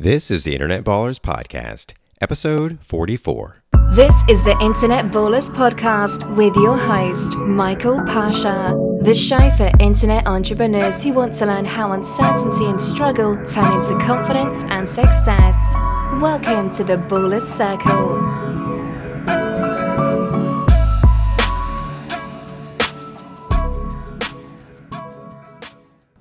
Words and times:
This 0.00 0.30
is 0.30 0.44
the 0.44 0.54
Internet 0.54 0.82
Ballers 0.82 1.18
Podcast, 1.20 1.92
episode 2.22 2.78
44. 2.80 3.62
This 3.90 4.14
is 4.30 4.42
the 4.42 4.58
Internet 4.58 5.10
Ballers 5.12 5.50
Podcast 5.50 6.26
with 6.36 6.56
your 6.56 6.78
host, 6.78 7.36
Michael 7.36 8.00
Pasha, 8.06 8.74
the 9.02 9.14
show 9.14 9.50
for 9.50 9.70
internet 9.78 10.26
entrepreneurs 10.26 11.02
who 11.02 11.12
want 11.12 11.34
to 11.34 11.44
learn 11.44 11.66
how 11.66 11.92
uncertainty 11.92 12.64
and 12.64 12.80
struggle 12.80 13.36
turn 13.44 13.70
into 13.74 14.02
confidence 14.02 14.62
and 14.68 14.88
success. 14.88 15.74
Welcome 16.18 16.70
to 16.70 16.82
the 16.82 16.96
Ballers 16.96 17.42
Circle. 17.42 18.49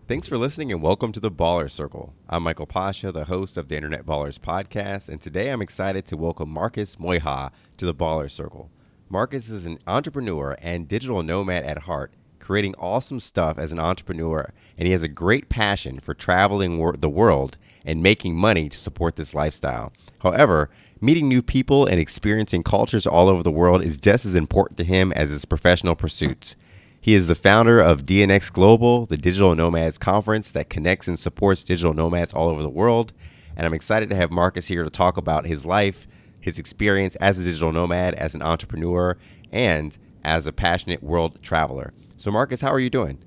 Thanks 0.09 0.27
for 0.27 0.39
listening 0.39 0.71
and 0.71 0.81
welcome 0.81 1.11
to 1.11 1.19
the 1.19 1.29
Baller 1.29 1.69
Circle. 1.69 2.15
I'm 2.27 2.41
Michael 2.41 2.65
Pasha, 2.65 3.11
the 3.11 3.25
host 3.25 3.57
of 3.57 3.67
the 3.67 3.75
Internet 3.75 4.07
Ballers 4.07 4.39
podcast, 4.39 5.07
and 5.07 5.21
today 5.21 5.51
I'm 5.51 5.61
excited 5.61 6.07
to 6.07 6.17
welcome 6.17 6.49
Marcus 6.49 6.99
Meurer 6.99 7.51
to 7.77 7.85
the 7.85 7.93
Baller 7.93 8.31
Circle. 8.31 8.71
Marcus 9.07 9.51
is 9.51 9.67
an 9.67 9.77
entrepreneur 9.85 10.57
and 10.63 10.87
digital 10.87 11.21
nomad 11.21 11.63
at 11.63 11.83
heart, 11.83 12.11
creating 12.39 12.73
awesome 12.79 13.19
stuff 13.19 13.59
as 13.59 13.71
an 13.71 13.77
entrepreneur, 13.77 14.51
and 14.79 14.87
he 14.87 14.93
has 14.93 15.03
a 15.03 15.07
great 15.07 15.47
passion 15.47 15.99
for 15.99 16.15
traveling 16.15 16.79
wor- 16.79 16.97
the 16.97 17.07
world 17.07 17.59
and 17.85 18.01
making 18.01 18.35
money 18.35 18.67
to 18.67 18.79
support 18.79 19.15
this 19.15 19.35
lifestyle. 19.35 19.93
However, 20.23 20.71
meeting 20.99 21.29
new 21.29 21.43
people 21.43 21.85
and 21.85 21.99
experiencing 21.99 22.63
cultures 22.63 23.05
all 23.05 23.29
over 23.29 23.43
the 23.43 23.51
world 23.51 23.83
is 23.83 23.99
just 23.99 24.25
as 24.25 24.33
important 24.33 24.79
to 24.79 24.83
him 24.83 25.11
as 25.11 25.29
his 25.29 25.45
professional 25.45 25.93
pursuits. 25.93 26.55
He 27.01 27.13
is 27.13 27.27
the 27.27 27.35
founder 27.35 27.79
of 27.79 28.05
DNX 28.05 28.51
Global, 28.51 29.05
the 29.05 29.17
digital 29.17 29.55
nomads 29.55 29.97
conference 29.97 30.51
that 30.51 30.69
connects 30.69 31.07
and 31.07 31.17
supports 31.17 31.63
digital 31.63 31.93
nomads 31.93 32.33
all 32.33 32.49
over 32.49 32.61
the 32.61 32.69
world. 32.69 33.13
And 33.55 33.65
I'm 33.65 33.73
excited 33.73 34.09
to 34.09 34.15
have 34.15 34.31
Marcus 34.31 34.67
here 34.67 34.83
to 34.83 34.89
talk 34.89 35.17
about 35.17 35.45
his 35.45 35.65
life, 35.65 36.07
his 36.39 36.59
experience 36.59 37.15
as 37.15 37.39
a 37.39 37.43
digital 37.43 37.71
nomad, 37.71 38.15
as 38.15 38.35
an 38.35 38.41
entrepreneur, 38.41 39.17
and 39.51 39.97
as 40.23 40.45
a 40.45 40.51
passionate 40.51 41.01
world 41.01 41.41
traveler. 41.41 41.93
So, 42.17 42.31
Marcus, 42.31 42.61
how 42.61 42.71
are 42.71 42.79
you 42.79 42.89
doing? 42.89 43.19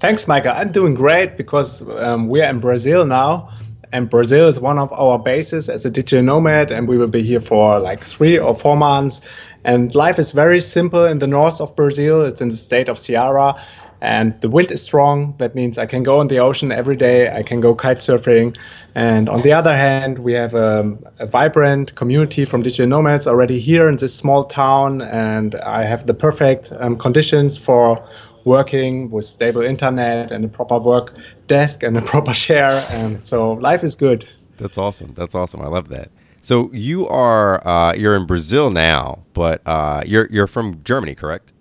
Thanks, 0.00 0.26
Micah. 0.26 0.56
I'm 0.56 0.72
doing 0.72 0.94
great 0.94 1.36
because 1.36 1.88
um, 1.88 2.28
we 2.28 2.42
are 2.42 2.50
in 2.50 2.58
Brazil 2.58 3.06
now, 3.06 3.50
and 3.94 4.10
Brazil 4.10 4.48
is 4.48 4.58
one 4.58 4.80
of 4.80 4.92
our 4.92 5.20
bases 5.20 5.68
as 5.68 5.86
a 5.86 5.90
digital 5.90 6.20
nomad, 6.20 6.72
and 6.72 6.88
we 6.88 6.98
will 6.98 7.06
be 7.06 7.22
here 7.22 7.40
for 7.40 7.78
like 7.78 8.02
three 8.02 8.36
or 8.36 8.56
four 8.56 8.76
months. 8.76 9.20
And 9.62 9.94
life 9.94 10.18
is 10.18 10.32
very 10.32 10.58
simple 10.58 11.04
in 11.04 11.20
the 11.20 11.28
north 11.28 11.60
of 11.60 11.76
Brazil. 11.76 12.22
It's 12.22 12.40
in 12.40 12.48
the 12.48 12.56
state 12.56 12.88
of 12.88 12.98
Ceará, 12.98 13.56
and 14.00 14.34
the 14.40 14.50
wind 14.50 14.72
is 14.72 14.82
strong. 14.82 15.36
That 15.38 15.54
means 15.54 15.78
I 15.78 15.86
can 15.86 16.02
go 16.02 16.20
in 16.20 16.26
the 16.26 16.40
ocean 16.40 16.72
every 16.72 16.96
day. 16.96 17.30
I 17.30 17.44
can 17.44 17.60
go 17.60 17.72
kite 17.72 17.98
surfing. 17.98 18.58
And 18.96 19.28
on 19.28 19.42
the 19.42 19.52
other 19.52 19.72
hand, 19.72 20.18
we 20.18 20.32
have 20.32 20.56
a, 20.56 20.98
a 21.20 21.26
vibrant 21.26 21.94
community 21.94 22.44
from 22.44 22.64
digital 22.64 22.88
nomads 22.88 23.28
already 23.28 23.60
here 23.60 23.88
in 23.88 23.94
this 23.96 24.12
small 24.12 24.42
town, 24.42 25.02
and 25.02 25.54
I 25.54 25.84
have 25.84 26.08
the 26.08 26.14
perfect 26.14 26.72
um, 26.80 26.98
conditions 26.98 27.56
for 27.56 28.04
working 28.44 29.10
with 29.10 29.24
stable 29.24 29.62
internet 29.62 30.30
and 30.30 30.44
a 30.44 30.48
proper 30.48 30.78
work 30.78 31.16
desk 31.46 31.82
and 31.82 31.96
a 31.96 32.02
proper 32.12 32.32
chair. 32.32 32.84
And 32.90 33.22
so 33.22 33.52
life 33.52 33.82
is 33.82 33.94
good. 33.94 34.28
That's 34.56 34.78
awesome. 34.78 35.14
That's 35.14 35.34
awesome. 35.34 35.60
I 35.62 35.68
love 35.68 35.88
that. 35.88 36.10
So 36.42 36.70
you 36.72 37.08
are 37.08 37.66
uh, 37.66 37.94
you're 37.94 38.14
in 38.14 38.26
Brazil 38.26 38.70
now, 38.70 39.24
but 39.32 39.62
uh, 39.66 40.02
you're 40.06 40.28
you're 40.30 40.46
from 40.46 40.82
Germany, 40.84 41.14
correct? 41.14 41.52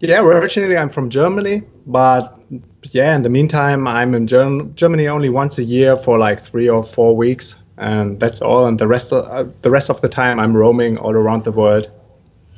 Yeah, 0.00 0.22
originally 0.22 0.76
I'm 0.76 0.90
from 0.90 1.08
Germany, 1.10 1.62
but 1.86 2.38
yeah, 2.84 3.16
in 3.16 3.22
the 3.22 3.30
meantime 3.30 3.86
I'm 3.86 4.14
in 4.14 4.26
Germ- 4.26 4.74
Germany 4.74 5.08
only 5.08 5.28
once 5.28 5.58
a 5.58 5.64
year 5.64 5.96
for 5.96 6.18
like 6.18 6.40
three 6.40 6.68
or 6.68 6.82
four 6.82 7.16
weeks, 7.16 7.58
and 7.78 8.20
that's 8.20 8.42
all. 8.42 8.66
And 8.66 8.78
the 8.78 8.86
rest 8.86 9.12
of 9.12 9.24
uh, 9.24 9.50
the 9.62 9.70
rest 9.70 9.88
of 9.88 10.00
the 10.02 10.08
time 10.08 10.38
I'm 10.38 10.54
roaming 10.54 10.98
all 10.98 11.12
around 11.12 11.44
the 11.44 11.52
world. 11.52 11.90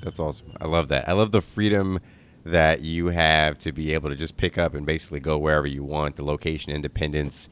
That's 0.03 0.19
awesome. 0.19 0.53
I 0.61 0.67
love 0.67 0.89
that. 0.89 1.09
I 1.09 1.13
love 1.13 1.31
the 1.31 1.41
freedom 1.41 2.01
that 2.45 2.81
you 2.81 3.09
have 3.09 3.59
to 3.59 3.73
be 3.73 3.95
able 3.95 4.09
to 4.11 4.17
just 4.17 4.37
pick 4.37 4.59
up 4.59 4.75
and 4.75 4.85
basically 4.85 5.21
go 5.21 5.39
wherever 5.39 5.67
you 5.67 5.85
want. 5.85 6.17
The 6.17 6.25
location 6.25 6.73
independence 6.73 7.49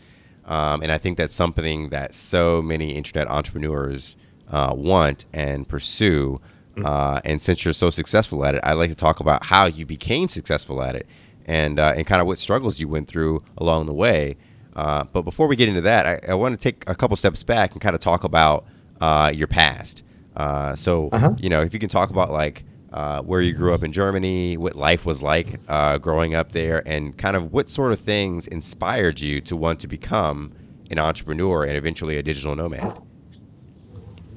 um, 0.51 0.83
and 0.83 0.91
I 0.91 0.99
think 0.99 1.17
that's 1.17 1.35
something 1.35 1.91
that 1.91 2.15
so 2.15 2.61
many 2.61 2.97
internet 2.97 3.29
entrepreneurs 3.29 4.17
uh, 4.49 4.75
want 4.77 5.25
and 5.33 5.67
pursue. 5.69 6.41
Mm-hmm. 6.75 6.87
Uh, 6.87 7.21
and 7.25 7.41
since 7.41 7.65
you're 7.65 7.73
so 7.73 7.89
successful 7.89 8.45
at 8.45 8.57
it, 8.57 8.61
I'd 8.65 8.75
like 8.75 8.91
to 8.91 8.97
talk 8.97 9.21
about 9.21 9.45
how 9.45 9.67
you 9.67 9.87
became 9.87 10.29
successful 10.29 10.83
at 10.83 10.97
it 10.97 11.07
and, 11.47 11.79
uh, 11.79 11.95
and 11.97 12.05
kind 12.05 12.21
of 12.21 12.27
what 12.27 12.41
struggles 12.41 12.81
you 12.81 12.89
went 12.89 13.07
through 13.07 13.45
along 13.57 13.87
the 13.87 13.95
way. 13.95 14.37
Uh, 14.75 15.05
but 15.05 15.23
before 15.23 15.47
we 15.47 15.55
get 15.55 15.69
into 15.69 15.81
that, 15.83 16.07
I, 16.07 16.33
I 16.33 16.35
want 16.35 16.59
to 16.59 16.63
take 16.63 16.83
a 16.89 16.97
couple 16.97 17.17
steps 17.17 17.45
back 17.45 17.73
and 17.73 17.81
kind 17.81 17.95
of 17.95 18.01
talk 18.01 18.25
about 18.25 18.67
uh, 19.01 19.31
your 19.33 19.47
past. 19.47 20.03
Uh, 20.35 20.75
so, 20.75 21.11
uh-huh. 21.11 21.35
you 21.39 21.49
know, 21.49 21.61
if 21.61 21.73
you 21.73 21.79
can 21.79 21.89
talk 21.89 22.11
about 22.11 22.33
like 22.33 22.65
uh, 22.93 23.23
where 23.23 23.41
you 23.41 23.53
grew 23.53 23.73
up 23.73 23.85
in 23.85 23.93
Germany, 23.93 24.57
what 24.57 24.75
life 24.75 25.07
was 25.07 25.23
like 25.23 25.61
uh, 25.69 25.99
growing 25.99 26.35
up 26.35 26.53
there, 26.53 26.83
and 26.87 27.17
kind 27.17 27.37
of 27.37 27.53
what 27.53 27.69
sort 27.69 27.93
of 27.93 28.01
things 28.01 28.47
inspired 28.47 29.21
you 29.21 29.41
to 29.43 29.57
want 29.57 29.81
to 29.81 29.89
become 29.89 30.53
an 30.91 30.99
entrepreneur 30.99 31.65
and 31.65 31.77
eventually 31.77 32.17
a 32.17 32.23
digital 32.23 32.57
nomad. 32.57 33.01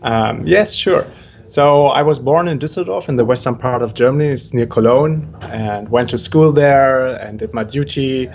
Um, 0.03 0.46
yes, 0.46 0.75
sure. 0.75 1.08
So 1.46 1.88
I 1.88 2.03
was 2.03 2.19
born 2.19 2.47
in 2.47 2.58
Düsseldorf 2.59 3.09
in 3.09 3.16
the 3.16 3.25
western 3.25 3.56
part 3.56 3.81
of 3.81 3.94
Germany. 3.94 4.30
It's 4.30 4.53
near 4.53 4.66
Cologne, 4.66 5.36
and 5.42 5.90
went 5.90 6.09
to 6.09 6.18
school 6.18 6.53
there 6.53 7.08
and 7.16 7.40
did 7.40 7.53
my 7.53 7.63
duty, 7.63 8.30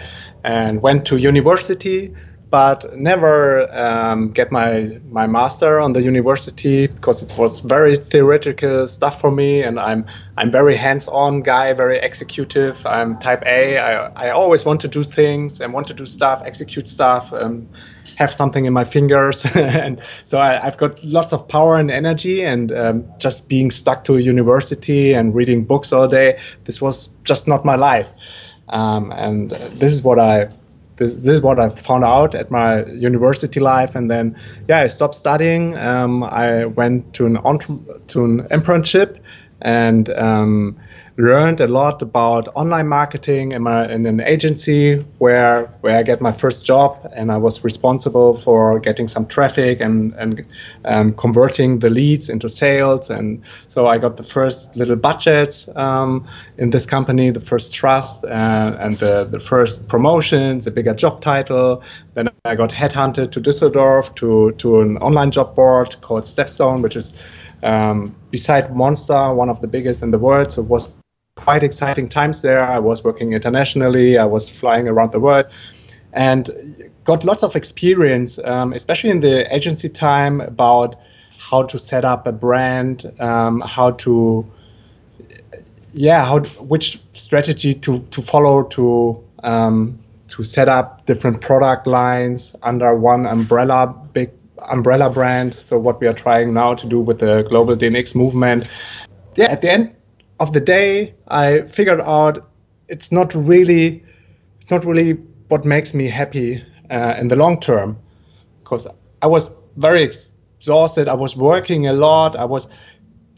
and 0.44 0.82
went 0.82 1.06
to 1.06 1.16
university 1.16 2.12
but 2.50 2.96
never 2.96 3.70
um, 3.76 4.30
get 4.30 4.50
my 4.50 4.98
my 5.10 5.26
master 5.26 5.80
on 5.80 5.92
the 5.92 6.02
university 6.02 6.86
because 6.86 7.22
it 7.22 7.36
was 7.38 7.60
very 7.60 7.96
theoretical 7.96 8.86
stuff 8.86 9.20
for 9.20 9.30
me 9.30 9.62
and 9.62 9.78
i'm 9.78 10.06
i'm 10.38 10.50
very 10.50 10.76
hands-on 10.76 11.42
guy 11.42 11.72
very 11.72 11.98
executive. 11.98 12.84
I'm 12.86 13.18
type 13.18 13.42
a. 13.46 13.78
I, 13.78 13.92
I 14.26 14.30
always 14.30 14.64
want 14.64 14.80
to 14.82 14.88
do 14.88 15.02
things 15.04 15.60
and 15.60 15.72
want 15.72 15.86
to 15.88 15.94
do 15.94 16.06
stuff 16.06 16.42
execute 16.44 16.88
stuff 16.88 17.32
um, 17.32 17.68
have 18.16 18.32
something 18.32 18.64
in 18.64 18.72
my 18.72 18.84
fingers. 18.84 19.46
And 19.54 20.00
so 20.24 20.40
I, 20.40 20.58
have 20.58 20.76
got 20.76 21.02
lots 21.04 21.32
of 21.32 21.46
power 21.46 21.76
and 21.76 21.90
energy 21.90 22.44
and 22.44 22.72
um, 22.72 23.04
just 23.18 23.48
being 23.48 23.70
stuck 23.70 24.04
to 24.04 24.16
a 24.16 24.20
university 24.20 25.12
and 25.12 25.34
reading 25.34 25.64
books 25.64 25.92
all 25.92 26.08
day 26.08 26.38
this 26.64 26.80
was 26.80 27.10
just 27.22 27.46
not 27.46 27.64
my 27.64 27.76
life. 27.76 28.08
Um, 28.68 29.12
and 29.12 29.50
this 29.80 29.92
is 29.94 30.02
what 30.02 30.18
i 30.18 30.48
this, 30.98 31.14
this 31.14 31.26
is 31.26 31.40
what 31.40 31.58
I 31.58 31.68
found 31.68 32.04
out 32.04 32.34
at 32.34 32.50
my 32.50 32.84
university 32.86 33.60
life, 33.60 33.94
and 33.94 34.10
then 34.10 34.36
yeah, 34.68 34.80
I 34.80 34.88
stopped 34.88 35.14
studying. 35.14 35.76
Um, 35.78 36.24
I 36.24 36.66
went 36.66 37.14
to 37.14 37.26
an 37.26 37.34
to 37.34 38.24
an 38.24 38.42
internship, 38.48 39.18
and 39.62 40.10
um, 40.10 40.78
learned 41.18 41.60
a 41.60 41.66
lot 41.66 42.00
about 42.00 42.48
online 42.54 42.86
marketing 42.86 43.50
in, 43.50 43.62
my, 43.62 43.92
in 43.92 44.06
an 44.06 44.20
agency 44.20 45.04
where 45.18 45.66
where 45.80 45.96
I 45.96 46.04
get 46.04 46.20
my 46.20 46.30
first 46.30 46.64
job, 46.64 47.10
and 47.14 47.32
I 47.32 47.36
was 47.36 47.64
responsible 47.64 48.36
for 48.36 48.78
getting 48.78 49.08
some 49.08 49.26
traffic 49.26 49.80
and 49.80 50.14
and 50.14 50.44
um, 50.84 51.12
converting 51.14 51.80
the 51.80 51.90
leads 51.90 52.28
into 52.28 52.48
sales. 52.48 53.10
And 53.10 53.42
so 53.66 53.88
I 53.88 53.98
got 53.98 54.16
the 54.16 54.22
first 54.22 54.76
little 54.76 54.96
budgets 54.96 55.68
um, 55.74 56.26
in 56.56 56.70
this 56.70 56.86
company, 56.86 57.30
the 57.30 57.40
first 57.40 57.74
trust, 57.74 58.24
uh, 58.24 58.76
and 58.78 58.98
the 58.98 59.24
the 59.24 59.40
first 59.40 59.88
promotions, 59.88 60.66
a 60.68 60.70
bigger 60.70 60.94
job 60.94 61.20
title. 61.20 61.82
Then 62.14 62.28
I 62.44 62.54
got 62.54 62.70
headhunted 62.70 63.32
to 63.32 63.40
Düsseldorf 63.40 64.14
to 64.16 64.52
to 64.52 64.80
an 64.80 64.98
online 64.98 65.32
job 65.32 65.56
board 65.56 66.00
called 66.00 66.24
Stepstone, 66.24 66.80
which 66.80 66.94
is 66.94 67.12
um, 67.64 68.14
beside 68.30 68.74
Monster, 68.76 69.34
one 69.34 69.50
of 69.50 69.60
the 69.60 69.66
biggest 69.66 70.02
in 70.02 70.12
the 70.12 70.18
world. 70.18 70.52
So 70.52 70.62
it 70.62 70.68
was 70.68 70.97
quite 71.38 71.62
exciting 71.62 72.08
times 72.08 72.42
there. 72.42 72.60
I 72.60 72.78
was 72.78 73.04
working 73.04 73.32
internationally, 73.32 74.18
I 74.18 74.24
was 74.24 74.48
flying 74.48 74.88
around 74.88 75.12
the 75.12 75.20
world, 75.20 75.46
and 76.12 76.50
got 77.04 77.24
lots 77.24 77.42
of 77.42 77.56
experience, 77.56 78.38
um, 78.44 78.72
especially 78.72 79.10
in 79.10 79.20
the 79.20 79.54
agency 79.54 79.88
time, 79.88 80.40
about 80.40 80.96
how 81.38 81.62
to 81.62 81.78
set 81.78 82.04
up 82.04 82.26
a 82.26 82.32
brand, 82.32 83.10
um, 83.20 83.60
how 83.60 83.92
to, 83.92 84.44
yeah, 85.92 86.24
how 86.24 86.40
which 86.72 87.00
strategy 87.12 87.72
to 87.72 88.00
to 88.10 88.20
follow 88.20 88.64
to 88.64 89.22
um, 89.44 89.98
to 90.28 90.42
set 90.42 90.68
up 90.68 91.06
different 91.06 91.40
product 91.40 91.86
lines 91.86 92.54
under 92.62 92.94
one 92.94 93.26
umbrella, 93.26 93.94
big 94.12 94.30
umbrella 94.68 95.08
brand. 95.08 95.54
So 95.54 95.78
what 95.78 96.00
we 96.00 96.08
are 96.08 96.12
trying 96.12 96.52
now 96.52 96.74
to 96.74 96.86
do 96.86 97.00
with 97.00 97.20
the 97.20 97.42
global 97.42 97.76
DNX 97.76 98.14
movement. 98.14 98.68
Yeah, 99.36 99.46
at 99.46 99.62
the 99.62 99.70
end, 99.70 99.94
of 100.40 100.52
the 100.52 100.60
day, 100.60 101.14
I 101.28 101.62
figured 101.62 102.00
out 102.00 102.48
it's 102.88 103.12
not 103.12 103.34
really 103.34 104.04
it's 104.60 104.70
not 104.70 104.84
really 104.84 105.12
what 105.48 105.64
makes 105.64 105.94
me 105.94 106.08
happy 106.08 106.62
uh, 106.90 107.14
in 107.18 107.28
the 107.28 107.36
long 107.36 107.60
term 107.60 107.98
because 108.62 108.86
I 109.22 109.26
was 109.26 109.50
very 109.76 110.02
exhausted. 110.02 111.08
I 111.08 111.14
was 111.14 111.36
working 111.36 111.86
a 111.86 111.92
lot. 111.92 112.36
I 112.36 112.44
was 112.44 112.68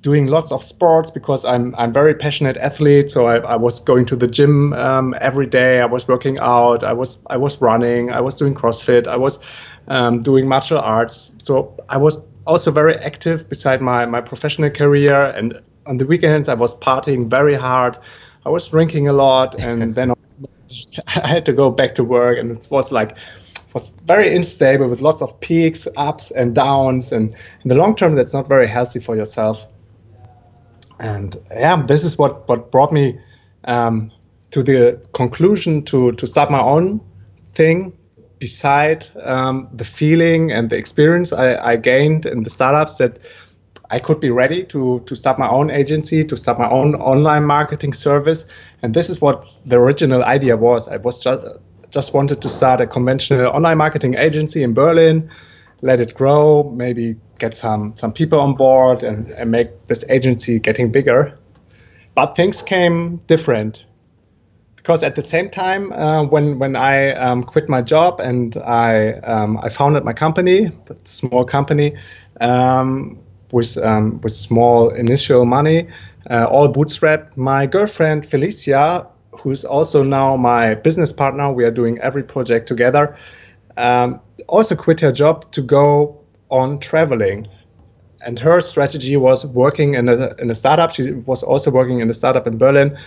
doing 0.02 0.26
lots 0.26 0.50
of 0.50 0.62
sports 0.62 1.10
because 1.10 1.44
I'm 1.44 1.74
I'm 1.76 1.92
very 1.92 2.14
passionate 2.14 2.56
athlete. 2.56 3.10
So 3.10 3.26
I, 3.26 3.36
I 3.36 3.56
was 3.56 3.80
going 3.80 4.06
to 4.06 4.16
the 4.16 4.26
gym 4.26 4.72
um, 4.72 5.14
every 5.20 5.46
day. 5.46 5.80
I 5.80 5.86
was 5.86 6.08
working 6.08 6.38
out. 6.40 6.82
I 6.82 6.92
was 6.92 7.18
I 7.28 7.36
was 7.36 7.60
running. 7.60 8.12
I 8.12 8.20
was 8.20 8.34
doing 8.34 8.54
CrossFit. 8.54 9.06
I 9.06 9.16
was 9.16 9.38
um, 9.88 10.20
doing 10.20 10.48
martial 10.48 10.78
arts. 10.78 11.32
So 11.38 11.76
I 11.88 11.96
was 11.98 12.18
also 12.46 12.70
very 12.70 12.96
active 12.96 13.48
beside 13.48 13.80
my 13.80 14.06
my 14.06 14.20
professional 14.20 14.70
career. 14.70 15.14
And 15.14 15.60
on 15.90 15.98
the 15.98 16.06
weekends 16.06 16.48
I 16.48 16.54
was 16.54 16.74
partying 16.78 17.28
very 17.28 17.54
hard. 17.54 17.98
I 18.46 18.48
was 18.48 18.66
drinking 18.68 19.08
a 19.08 19.12
lot, 19.12 19.60
and 19.60 19.94
then 19.94 20.14
I 21.08 21.26
had 21.26 21.44
to 21.44 21.52
go 21.52 21.70
back 21.70 21.94
to 21.96 22.04
work, 22.04 22.38
and 22.38 22.52
it 22.52 22.66
was 22.70 22.90
like 22.90 23.16
was 23.74 23.90
very 24.06 24.34
unstable 24.34 24.88
with 24.88 25.02
lots 25.02 25.20
of 25.22 25.38
peaks, 25.40 25.86
ups 25.96 26.30
and 26.30 26.54
downs, 26.54 27.12
and 27.12 27.34
in 27.62 27.68
the 27.68 27.74
long 27.74 27.94
term, 27.94 28.14
that's 28.14 28.32
not 28.32 28.48
very 28.48 28.66
healthy 28.66 29.00
for 29.00 29.14
yourself 29.14 29.66
and 31.00 31.36
yeah, 31.50 31.82
this 31.82 32.04
is 32.04 32.18
what 32.18 32.46
what 32.48 32.70
brought 32.70 32.92
me 32.92 33.18
um, 33.64 34.12
to 34.50 34.62
the 34.62 35.00
conclusion 35.12 35.82
to 35.86 36.12
to 36.12 36.26
start 36.26 36.50
my 36.50 36.60
own 36.60 37.00
thing. 37.54 37.92
Beside 38.38 39.06
um, 39.22 39.68
the 39.74 39.84
feeling 39.84 40.50
and 40.50 40.70
the 40.70 40.76
experience 40.76 41.30
I, 41.30 41.72
I 41.72 41.76
gained 41.76 42.24
in 42.24 42.42
the 42.42 42.48
startups, 42.48 42.96
that 42.96 43.18
I 43.90 43.98
could 43.98 44.20
be 44.20 44.30
ready 44.30 44.64
to 44.64 45.02
to 45.06 45.16
start 45.16 45.38
my 45.38 45.48
own 45.48 45.70
agency, 45.70 46.24
to 46.24 46.36
start 46.36 46.58
my 46.58 46.70
own 46.70 46.94
online 46.94 47.44
marketing 47.44 47.92
service, 47.92 48.46
and 48.82 48.94
this 48.94 49.10
is 49.10 49.20
what 49.20 49.44
the 49.66 49.76
original 49.76 50.22
idea 50.22 50.56
was. 50.56 50.88
I 50.88 50.96
was 50.98 51.18
just 51.18 51.42
just 51.90 52.14
wanted 52.14 52.40
to 52.42 52.48
start 52.48 52.80
a 52.80 52.86
conventional 52.86 53.46
online 53.46 53.78
marketing 53.78 54.14
agency 54.14 54.62
in 54.62 54.74
Berlin, 54.74 55.28
let 55.82 56.00
it 56.00 56.14
grow, 56.14 56.70
maybe 56.76 57.16
get 57.38 57.56
some 57.56 57.92
some 57.96 58.12
people 58.12 58.40
on 58.40 58.54
board 58.54 59.02
and, 59.02 59.30
and 59.30 59.50
make 59.50 59.86
this 59.86 60.04
agency 60.08 60.60
getting 60.60 60.92
bigger. 60.92 61.36
But 62.14 62.36
things 62.36 62.62
came 62.62 63.16
different 63.26 63.84
because 64.76 65.02
at 65.02 65.14
the 65.14 65.22
same 65.22 65.50
time, 65.50 65.92
uh, 65.92 66.24
when 66.24 66.58
when 66.58 66.76
I 66.76 67.12
um, 67.12 67.42
quit 67.42 67.68
my 67.68 67.82
job 67.82 68.20
and 68.20 68.56
I 68.56 69.14
um, 69.24 69.58
I 69.58 69.68
founded 69.68 70.04
my 70.04 70.12
company, 70.12 70.66
a 70.66 70.96
small 71.04 71.44
company, 71.44 71.96
um, 72.40 73.18
with 73.52 73.76
um, 73.78 74.20
with 74.22 74.34
small 74.34 74.90
initial 74.90 75.44
money, 75.44 75.88
uh, 76.30 76.44
all 76.44 76.72
bootstrapped. 76.72 77.36
My 77.36 77.66
girlfriend 77.66 78.26
Felicia, 78.26 79.06
who's 79.32 79.64
also 79.64 80.02
now 80.02 80.36
my 80.36 80.74
business 80.74 81.12
partner, 81.12 81.52
we 81.52 81.64
are 81.64 81.70
doing 81.70 81.98
every 82.00 82.22
project 82.22 82.66
together. 82.66 83.16
Um, 83.76 84.20
also 84.48 84.74
quit 84.74 85.00
her 85.00 85.12
job 85.12 85.50
to 85.52 85.62
go 85.62 86.20
on 86.50 86.78
traveling. 86.78 87.46
And 88.22 88.38
her 88.38 88.60
strategy 88.60 89.16
was 89.16 89.46
working 89.46 89.94
in 89.94 90.08
a, 90.08 90.34
in 90.36 90.50
a 90.50 90.54
startup. 90.54 90.90
She 90.92 91.12
was 91.12 91.42
also 91.42 91.70
working 91.70 92.00
in 92.00 92.10
a 92.10 92.12
startup 92.12 92.46
in 92.46 92.58
Berlin 92.58 92.98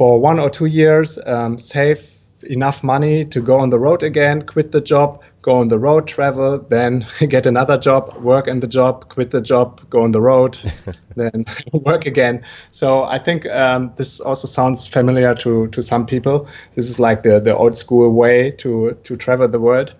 for 0.00 0.20
one 0.20 0.38
or 0.38 0.50
two 0.50 0.66
years, 0.66 1.18
um, 1.26 1.58
save 1.58 2.10
enough 2.44 2.82
money 2.82 3.24
to 3.26 3.40
go 3.40 3.58
on 3.58 3.70
the 3.70 3.78
road 3.78 4.02
again, 4.02 4.42
quit 4.42 4.72
the 4.72 4.80
job, 4.80 5.22
go 5.42 5.52
on 5.52 5.68
the 5.68 5.78
road, 5.78 6.06
travel, 6.06 6.58
then 6.68 7.06
get 7.28 7.46
another 7.46 7.78
job, 7.78 8.16
work 8.22 8.46
in 8.46 8.60
the 8.60 8.66
job, 8.66 9.08
quit 9.08 9.30
the 9.30 9.40
job, 9.40 9.80
go 9.90 10.02
on 10.02 10.12
the 10.12 10.20
road, 10.20 10.58
then 11.16 11.44
work 11.72 12.06
again. 12.06 12.44
So 12.70 13.04
I 13.04 13.18
think 13.18 13.46
um, 13.46 13.92
this 13.96 14.20
also 14.20 14.46
sounds 14.46 14.86
familiar 14.86 15.34
to, 15.36 15.68
to 15.68 15.82
some 15.82 16.06
people. 16.06 16.48
This 16.74 16.90
is 16.90 16.98
like 16.98 17.22
the, 17.22 17.40
the 17.40 17.56
old 17.56 17.76
school 17.76 18.12
way 18.12 18.50
to, 18.52 18.96
to 19.02 19.16
travel 19.16 19.48
the 19.48 19.60
world. 19.60 19.94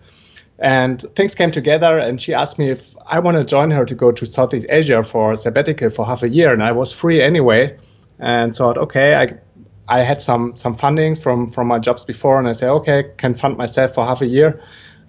And 0.61 1.01
things 1.17 1.35
came 1.35 1.51
together, 1.51 1.99
and 1.99 2.21
she 2.21 2.35
asked 2.35 2.59
me 2.59 2.69
if 2.69 2.95
I 3.07 3.19
want 3.19 3.39
to 3.39 3.45
join 3.45 3.71
her 3.71 3.87
to 3.87 3.95
go 3.95 4.13
to 4.13 4.27
Southeast 4.27 4.67
Asia 4.69 5.03
for 5.03 5.35
sabbatical 5.35 5.89
for 5.89 6.05
half 6.05 6.23
a 6.23 6.29
year, 6.29 6.53
and 6.53 6.63
I 6.63 6.73
was 6.73 6.93
free 6.93 7.23
anyway, 7.23 7.79
and 8.19 8.55
thought, 8.55 8.77
okay, 8.77 9.15
I, 9.15 9.39
I 9.89 10.03
had 10.03 10.21
some 10.21 10.55
some 10.55 10.77
fundings 10.77 11.19
from 11.19 11.49
from 11.49 11.67
my 11.67 11.79
jobs 11.79 12.05
before, 12.05 12.39
and 12.39 12.47
I 12.47 12.53
said, 12.53 12.69
okay, 12.71 13.05
can 13.17 13.33
fund 13.33 13.57
myself 13.57 13.95
for 13.95 14.05
half 14.05 14.21
a 14.21 14.27
year. 14.27 14.63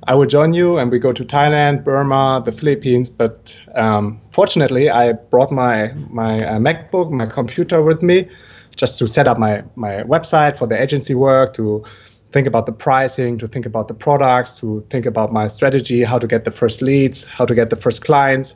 I 0.07 0.15
will 0.15 0.25
join 0.25 0.53
you, 0.53 0.77
and 0.77 0.91
we 0.91 0.97
go 0.97 1.11
to 1.11 1.23
Thailand, 1.23 1.83
Burma, 1.83 2.41
the 2.43 2.51
Philippines. 2.51 3.09
But 3.09 3.55
um, 3.75 4.19
fortunately, 4.31 4.89
I 4.89 5.13
brought 5.13 5.51
my 5.51 5.93
my 6.09 6.43
uh, 6.43 6.59
MacBook, 6.59 7.11
my 7.11 7.27
computer 7.27 7.81
with 7.83 8.01
me, 8.01 8.27
just 8.75 8.97
to 8.99 9.07
set 9.07 9.27
up 9.27 9.37
my 9.37 9.63
my 9.75 10.03
website 10.03 10.57
for 10.57 10.67
the 10.67 10.81
agency 10.81 11.13
work 11.13 11.53
to 11.55 11.83
think 12.31 12.47
about 12.47 12.65
the 12.65 12.71
pricing, 12.71 13.37
to 13.37 13.47
think 13.47 13.65
about 13.65 13.87
the 13.87 13.93
products, 13.93 14.59
to 14.59 14.85
think 14.89 15.05
about 15.05 15.31
my 15.31 15.47
strategy, 15.47 16.03
how 16.03 16.17
to 16.17 16.27
get 16.27 16.45
the 16.45 16.51
first 16.51 16.81
leads, 16.81 17.25
how 17.25 17.45
to 17.45 17.53
get 17.53 17.69
the 17.69 17.75
first 17.75 18.03
clients. 18.03 18.55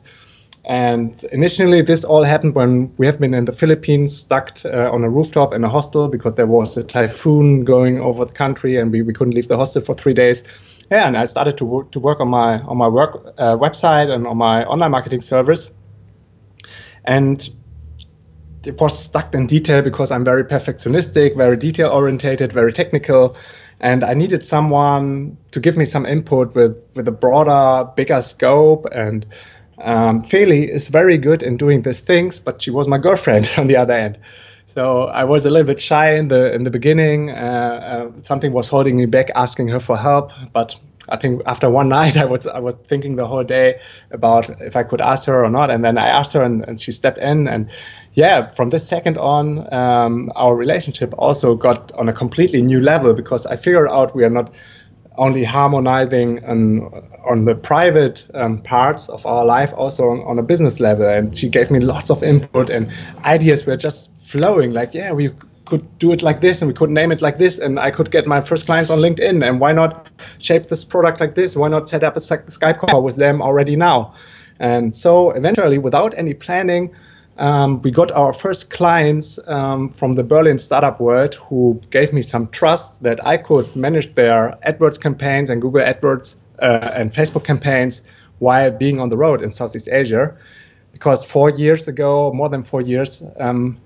And 0.64 1.22
initially, 1.30 1.80
this 1.82 2.02
all 2.02 2.24
happened 2.24 2.56
when 2.56 2.92
we 2.96 3.06
have 3.06 3.20
been 3.20 3.34
in 3.34 3.44
the 3.44 3.52
Philippines, 3.52 4.16
stuck 4.16 4.58
uh, 4.64 4.90
on 4.90 5.04
a 5.04 5.08
rooftop 5.08 5.54
in 5.54 5.62
a 5.62 5.68
hostel 5.68 6.08
because 6.08 6.34
there 6.34 6.46
was 6.46 6.76
a 6.76 6.82
typhoon 6.82 7.64
going 7.64 8.00
over 8.00 8.24
the 8.24 8.32
country, 8.32 8.76
and 8.76 8.90
we, 8.90 9.02
we 9.02 9.12
couldn't 9.12 9.34
leave 9.34 9.46
the 9.46 9.56
hostel 9.56 9.80
for 9.80 9.94
three 9.94 10.14
days. 10.14 10.42
Yeah, 10.90 11.06
and 11.08 11.16
I 11.16 11.24
started 11.24 11.58
to 11.58 11.64
work 11.64 11.90
to 11.92 12.00
work 12.00 12.20
on 12.20 12.28
my 12.28 12.60
on 12.60 12.76
my 12.76 12.88
work 12.88 13.34
uh, 13.38 13.56
website 13.56 14.10
and 14.10 14.26
on 14.26 14.36
my 14.36 14.64
online 14.64 14.90
marketing 14.92 15.20
service. 15.20 15.70
And 17.04 17.48
it 18.64 18.80
was 18.80 18.98
stuck 18.98 19.34
in 19.34 19.46
detail 19.46 19.82
because 19.82 20.10
I'm 20.10 20.24
very 20.24 20.44
perfectionistic, 20.44 21.36
very 21.36 21.56
detail 21.56 21.90
orientated, 21.90 22.52
very 22.52 22.72
technical 22.72 23.36
and 23.80 24.02
I 24.02 24.14
needed 24.14 24.46
someone 24.46 25.36
to 25.50 25.60
give 25.60 25.76
me 25.76 25.84
some 25.84 26.06
input 26.06 26.54
with 26.54 26.76
with 26.94 27.06
a 27.08 27.12
broader, 27.12 27.90
bigger 27.94 28.22
scope. 28.22 28.86
And 28.92 29.26
um, 29.78 30.22
Feli 30.22 30.68
is 30.68 30.88
very 30.88 31.18
good 31.18 31.42
in 31.42 31.56
doing 31.56 31.82
these 31.82 32.00
things, 32.00 32.40
but 32.40 32.62
she 32.62 32.70
was 32.70 32.88
my 32.88 32.98
girlfriend 32.98 33.52
on 33.58 33.66
the 33.66 33.76
other 33.76 33.94
end. 33.94 34.18
So 34.66 35.04
I 35.04 35.22
was 35.22 35.46
a 35.46 35.50
little 35.50 35.66
bit 35.66 35.80
shy 35.80 36.16
in 36.16 36.28
the 36.28 36.52
in 36.52 36.64
the 36.64 36.70
beginning. 36.70 37.30
Uh, 37.30 37.34
uh, 37.34 38.22
something 38.22 38.52
was 38.52 38.66
holding 38.66 38.96
me 38.96 39.06
back, 39.06 39.30
asking 39.36 39.68
her 39.68 39.78
for 39.78 39.96
help. 39.96 40.32
But 40.52 40.78
I 41.08 41.16
think 41.16 41.42
after 41.46 41.70
one 41.70 41.88
night, 42.00 42.16
I 42.16 42.24
was 42.24 42.48
I 42.48 42.58
was 42.58 42.74
thinking 42.88 43.14
the 43.14 43.26
whole 43.26 43.44
day 43.44 43.80
about 44.10 44.50
if 44.60 44.74
I 44.74 44.82
could 44.82 45.00
ask 45.00 45.26
her 45.28 45.44
or 45.44 45.50
not. 45.50 45.70
And 45.70 45.84
then 45.84 45.96
I 45.98 46.08
asked 46.08 46.32
her, 46.32 46.42
and, 46.42 46.64
and 46.68 46.80
she 46.80 46.90
stepped 46.90 47.18
in. 47.18 47.46
And 47.46 47.70
yeah, 48.14 48.50
from 48.50 48.70
this 48.70 48.86
second 48.86 49.18
on, 49.18 49.72
um, 49.72 50.32
our 50.34 50.56
relationship 50.56 51.14
also 51.16 51.54
got 51.54 51.92
on 51.92 52.08
a 52.08 52.12
completely 52.12 52.60
new 52.60 52.80
level 52.80 53.14
because 53.14 53.46
I 53.46 53.54
figured 53.54 53.88
out 53.88 54.16
we 54.16 54.24
are 54.24 54.30
not 54.30 54.52
only 55.18 55.44
harmonizing 55.44 56.44
on, 56.44 56.82
on 57.24 57.44
the 57.44 57.54
private 57.54 58.26
um, 58.34 58.60
parts 58.62 59.08
of 59.08 59.24
our 59.24 59.44
life, 59.44 59.72
also 59.74 60.10
on, 60.10 60.20
on, 60.24 60.38
a 60.38 60.42
business 60.42 60.80
level. 60.80 61.08
And 61.08 61.36
she 61.36 61.48
gave 61.48 61.70
me 61.70 61.80
lots 61.80 62.10
of 62.10 62.22
input 62.22 62.68
and 62.68 62.90
ideas 63.24 63.64
were 63.64 63.76
just 63.76 64.10
flowing. 64.26 64.72
Like, 64.72 64.94
yeah, 64.94 65.12
we 65.12 65.30
could 65.64 65.98
do 65.98 66.12
it 66.12 66.22
like 66.22 66.40
this 66.40 66.62
and 66.62 66.68
we 66.68 66.74
could 66.74 66.90
name 66.90 67.12
it 67.12 67.20
like 67.20 67.38
this 67.38 67.58
and 67.58 67.78
I 67.78 67.90
could 67.90 68.10
get 68.10 68.26
my 68.26 68.40
first 68.40 68.66
clients 68.66 68.90
on 68.90 68.98
LinkedIn. 69.00 69.46
And 69.46 69.60
why 69.60 69.72
not 69.72 70.08
shape 70.38 70.68
this 70.68 70.84
product 70.84 71.20
like 71.20 71.34
this? 71.34 71.56
Why 71.56 71.68
not 71.68 71.88
set 71.88 72.02
up 72.02 72.16
a 72.16 72.20
Skype 72.20 72.78
call 72.78 73.02
with 73.02 73.16
them 73.16 73.42
already 73.42 73.76
now? 73.76 74.14
And 74.58 74.94
so 74.96 75.30
eventually, 75.32 75.78
without 75.78 76.16
any 76.16 76.32
planning, 76.32 76.94
um, 77.38 77.82
we 77.82 77.90
got 77.90 78.10
our 78.12 78.32
first 78.32 78.70
clients 78.70 79.38
um, 79.46 79.90
from 79.90 80.14
the 80.14 80.22
Berlin 80.22 80.58
startup 80.58 81.00
world 81.00 81.34
who 81.34 81.78
gave 81.90 82.12
me 82.12 82.22
some 82.22 82.48
trust 82.48 83.02
that 83.02 83.24
I 83.26 83.36
could 83.36 83.76
manage 83.76 84.14
their 84.14 84.56
AdWords 84.66 84.98
campaigns 84.98 85.50
and 85.50 85.60
Google 85.60 85.82
AdWords 85.82 86.36
uh, 86.60 86.92
and 86.94 87.12
Facebook 87.12 87.44
campaigns 87.44 88.02
while 88.38 88.70
being 88.70 89.00
on 89.00 89.10
the 89.10 89.16
road 89.16 89.42
in 89.42 89.52
Southeast 89.52 89.88
Asia. 89.90 90.34
Because 90.92 91.22
four 91.22 91.50
years 91.50 91.86
ago, 91.88 92.32
more 92.32 92.48
than 92.48 92.62
four 92.62 92.80
years, 92.80 93.22
um, 93.38 93.78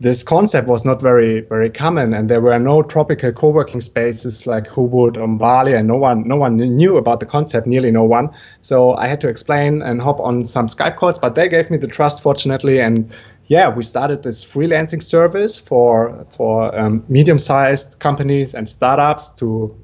this 0.00 0.22
concept 0.22 0.68
was 0.68 0.84
not 0.84 1.02
very 1.02 1.40
very 1.40 1.68
common 1.68 2.14
and 2.14 2.30
there 2.30 2.40
were 2.40 2.58
no 2.58 2.82
tropical 2.82 3.32
co-working 3.32 3.80
spaces 3.80 4.46
like 4.46 4.68
Ubud 4.68 5.16
or 5.16 5.26
Bali 5.26 5.74
and 5.74 5.88
no 5.88 5.96
one 5.96 6.26
no 6.26 6.36
one 6.36 6.56
knew 6.56 6.96
about 6.96 7.18
the 7.18 7.26
concept 7.26 7.66
nearly 7.66 7.90
no 7.90 8.04
one. 8.04 8.30
So 8.62 8.94
I 8.94 9.08
had 9.08 9.20
to 9.22 9.28
explain 9.28 9.82
and 9.82 10.00
hop 10.00 10.20
on 10.20 10.44
some 10.44 10.68
Skype 10.68 10.96
calls 10.96 11.18
but 11.18 11.34
they 11.34 11.48
gave 11.48 11.70
me 11.70 11.78
the 11.78 11.88
trust 11.88 12.22
fortunately 12.22 12.80
and 12.80 13.12
yeah 13.46 13.68
we 13.68 13.82
started 13.82 14.22
this 14.22 14.44
freelancing 14.44 15.02
service 15.02 15.58
for 15.58 16.26
for 16.36 16.78
um, 16.78 17.04
medium-sized 17.08 17.98
companies 17.98 18.54
and 18.54 18.68
startups 18.68 19.30
to 19.30 19.76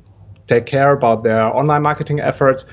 take 0.46 0.66
care 0.66 0.92
about 0.92 1.24
their 1.24 1.42
online 1.42 1.82
marketing 1.82 2.20
efforts 2.20 2.66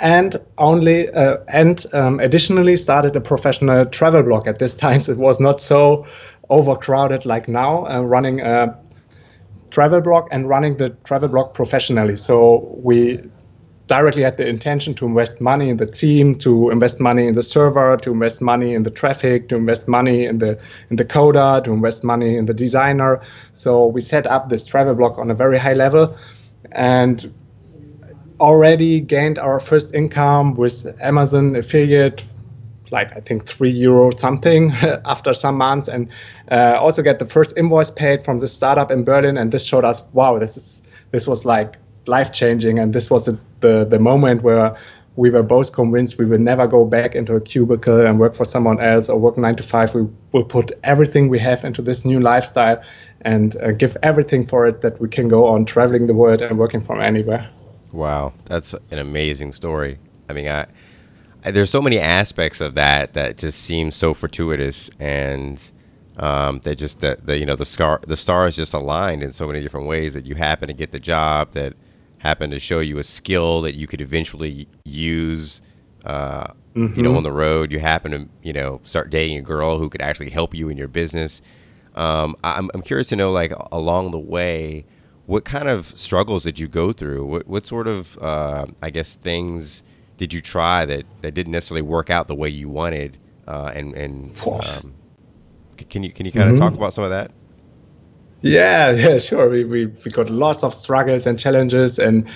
and 0.00 0.40
only 0.58 1.10
uh, 1.10 1.36
and 1.48 1.86
um, 1.92 2.20
additionally 2.20 2.76
started 2.76 3.14
a 3.16 3.20
professional 3.20 3.86
travel 3.86 4.22
blog. 4.22 4.46
At 4.46 4.58
this 4.58 4.74
time 4.84 5.00
so 5.00 5.12
it 5.12 5.18
was 5.18 5.40
not 5.40 5.62
so 5.62 6.06
overcrowded 6.50 7.26
like 7.26 7.48
now, 7.48 7.86
uh, 7.86 8.00
running 8.00 8.40
a 8.40 8.78
travel 9.70 10.00
blog 10.00 10.28
and 10.30 10.48
running 10.48 10.76
the 10.76 10.90
travel 11.04 11.28
blog 11.28 11.54
professionally. 11.54 12.16
So 12.16 12.78
we 12.82 13.20
directly 13.86 14.22
had 14.22 14.36
the 14.36 14.46
intention 14.46 14.94
to 14.94 15.06
invest 15.06 15.40
money 15.40 15.68
in 15.68 15.76
the 15.76 15.86
team, 15.86 16.36
to 16.36 16.70
invest 16.70 17.00
money 17.00 17.26
in 17.26 17.34
the 17.34 17.42
server, 17.42 17.96
to 17.98 18.12
invest 18.12 18.40
money 18.40 18.74
in 18.74 18.82
the 18.82 18.90
traffic, 18.90 19.48
to 19.48 19.56
invest 19.56 19.88
money 19.88 20.24
in 20.24 20.38
the 20.38 20.58
in 20.90 20.96
the 20.96 21.04
coder, 21.04 21.62
to 21.64 21.72
invest 21.72 22.04
money 22.04 22.36
in 22.36 22.46
the 22.46 22.54
designer. 22.54 23.20
So 23.52 23.86
we 23.86 24.00
set 24.00 24.26
up 24.26 24.48
this 24.48 24.64
travel 24.64 24.94
blog 24.94 25.18
on 25.18 25.30
a 25.30 25.34
very 25.34 25.58
high 25.58 25.74
level 25.74 26.16
and 26.72 27.32
already 28.40 29.00
gained 29.00 29.38
our 29.38 29.60
first 29.60 29.94
income 29.94 30.54
with 30.54 30.86
Amazon 31.00 31.56
affiliate 31.56 32.24
like 32.94 33.14
I 33.16 33.20
think 33.20 33.44
three 33.44 33.70
euro 33.70 34.10
something 34.16 34.70
after 35.04 35.34
some 35.34 35.56
months, 35.56 35.88
and 35.88 36.08
uh, 36.50 36.78
also 36.80 37.02
get 37.02 37.18
the 37.18 37.26
first 37.26 37.56
invoice 37.56 37.90
paid 37.90 38.24
from 38.24 38.38
the 38.38 38.48
startup 38.48 38.90
in 38.90 39.04
Berlin. 39.04 39.36
And 39.36 39.52
this 39.52 39.66
showed 39.66 39.84
us, 39.84 40.02
wow, 40.12 40.38
this 40.38 40.56
is 40.56 40.82
this 41.10 41.26
was 41.26 41.44
like 41.44 41.76
life 42.06 42.32
changing, 42.32 42.78
and 42.78 42.94
this 42.94 43.10
was 43.10 43.26
the, 43.26 43.38
the 43.60 43.84
the 43.84 43.98
moment 43.98 44.42
where 44.42 44.76
we 45.16 45.30
were 45.30 45.42
both 45.42 45.72
convinced 45.72 46.18
we 46.18 46.24
will 46.24 46.40
never 46.40 46.66
go 46.66 46.84
back 46.84 47.14
into 47.14 47.36
a 47.36 47.40
cubicle 47.40 48.04
and 48.04 48.18
work 48.18 48.34
for 48.34 48.44
someone 48.44 48.80
else 48.80 49.08
or 49.08 49.18
work 49.18 49.36
nine 49.36 49.54
to 49.56 49.62
five. 49.62 49.94
We 49.94 50.06
will 50.32 50.44
put 50.44 50.72
everything 50.82 51.28
we 51.28 51.38
have 51.38 51.64
into 51.64 51.82
this 51.82 52.04
new 52.04 52.20
lifestyle 52.20 52.82
and 53.20 53.56
uh, 53.56 53.70
give 53.72 53.96
everything 54.02 54.46
for 54.46 54.66
it 54.66 54.80
that 54.80 55.00
we 55.00 55.08
can 55.08 55.28
go 55.28 55.46
on 55.46 55.64
traveling 55.64 56.06
the 56.06 56.14
world 56.14 56.42
and 56.42 56.58
working 56.58 56.82
from 56.82 57.00
anywhere. 57.00 57.48
Wow, 57.92 58.32
that's 58.46 58.74
an 58.90 58.98
amazing 58.98 59.52
story. 59.52 59.98
I 60.28 60.32
mean, 60.32 60.48
I, 60.48 60.62
I 60.62 60.66
there's 61.44 61.70
so 61.70 61.82
many 61.82 61.98
aspects 61.98 62.60
of 62.60 62.74
that 62.74 63.12
that 63.14 63.38
just 63.38 63.60
seem 63.60 63.90
so 63.90 64.14
fortuitous 64.14 64.90
and 64.98 65.70
um, 66.16 66.60
they 66.62 66.74
just 66.74 67.00
that 67.00 67.26
the 67.26 67.38
you 67.38 67.46
know 67.46 67.56
the 67.56 67.64
star 67.64 68.00
the 68.06 68.16
stars 68.16 68.56
just 68.56 68.72
aligned 68.72 69.22
in 69.22 69.32
so 69.32 69.46
many 69.46 69.60
different 69.60 69.86
ways 69.86 70.14
that 70.14 70.26
you 70.26 70.36
happen 70.36 70.68
to 70.68 70.74
get 70.74 70.92
the 70.92 71.00
job 71.00 71.52
that 71.52 71.74
happened 72.18 72.52
to 72.52 72.58
show 72.58 72.80
you 72.80 72.98
a 72.98 73.04
skill 73.04 73.60
that 73.60 73.74
you 73.74 73.86
could 73.86 74.00
eventually 74.00 74.68
use. 74.84 75.60
Uh, 76.04 76.48
mm-hmm. 76.74 76.94
You 76.94 77.02
know, 77.02 77.10
mm-hmm. 77.10 77.18
on 77.18 77.22
the 77.22 77.32
road, 77.32 77.72
you 77.72 77.80
happen 77.80 78.12
to 78.12 78.28
you 78.42 78.52
know 78.52 78.80
start 78.84 79.10
dating 79.10 79.38
a 79.38 79.42
girl 79.42 79.78
who 79.78 79.88
could 79.88 80.02
actually 80.02 80.30
help 80.30 80.54
you 80.54 80.68
in 80.68 80.76
your 80.76 80.88
business. 80.88 81.40
Um, 81.94 82.36
I'm 82.44 82.70
I'm 82.74 82.82
curious 82.82 83.08
to 83.08 83.16
know, 83.16 83.32
like 83.32 83.52
along 83.72 84.12
the 84.12 84.18
way, 84.18 84.86
what 85.26 85.44
kind 85.44 85.68
of 85.68 85.98
struggles 85.98 86.44
did 86.44 86.58
you 86.58 86.68
go 86.68 86.92
through? 86.92 87.26
What 87.26 87.46
what 87.48 87.66
sort 87.66 87.88
of 87.88 88.18
uh, 88.18 88.66
I 88.82 88.90
guess 88.90 89.14
things 89.14 89.82
did 90.16 90.32
you 90.32 90.40
try 90.40 90.84
that 90.86 91.04
that 91.22 91.32
didn't 91.32 91.52
necessarily 91.52 91.82
work 91.82 92.10
out 92.10 92.28
the 92.28 92.34
way 92.34 92.48
you 92.48 92.68
wanted? 92.68 93.18
Uh, 93.46 93.72
and 93.74 93.94
and 93.94 94.38
um, 94.46 94.94
can 95.76 96.02
you 96.02 96.12
can 96.12 96.26
you 96.26 96.32
kind 96.32 96.48
of 96.48 96.54
mm-hmm. 96.54 96.64
talk 96.64 96.74
about 96.74 96.94
some 96.94 97.04
of 97.04 97.10
that? 97.10 97.30
Yeah, 98.44 98.90
yeah, 98.92 99.18
sure. 99.18 99.48
We, 99.48 99.64
we, 99.64 99.86
we 99.86 100.10
got 100.10 100.28
lots 100.28 100.62
of 100.62 100.74
struggles 100.74 101.26
and 101.26 101.38
challenges 101.38 101.98
and 101.98 102.28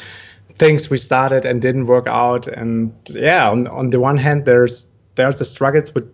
things 0.56 0.90
we 0.90 0.96
started 0.96 1.44
and 1.44 1.60
didn't 1.60 1.86
work 1.86 2.06
out. 2.06 2.48
And 2.48 2.92
yeah, 3.10 3.50
on, 3.50 3.66
on 3.68 3.90
the 3.90 4.00
one 4.00 4.16
hand, 4.16 4.44
there's 4.44 4.86
there's 5.14 5.38
the 5.38 5.44
struggles 5.44 5.94
with 5.94 6.10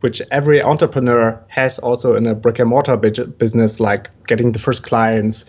which 0.00 0.20
every 0.30 0.62
entrepreneur 0.62 1.42
has 1.48 1.78
also 1.78 2.14
in 2.14 2.26
a 2.26 2.34
brick 2.34 2.58
and 2.58 2.68
mortar 2.68 2.96
business, 2.96 3.80
like 3.80 4.10
getting 4.26 4.52
the 4.52 4.58
first 4.58 4.82
clients, 4.82 5.44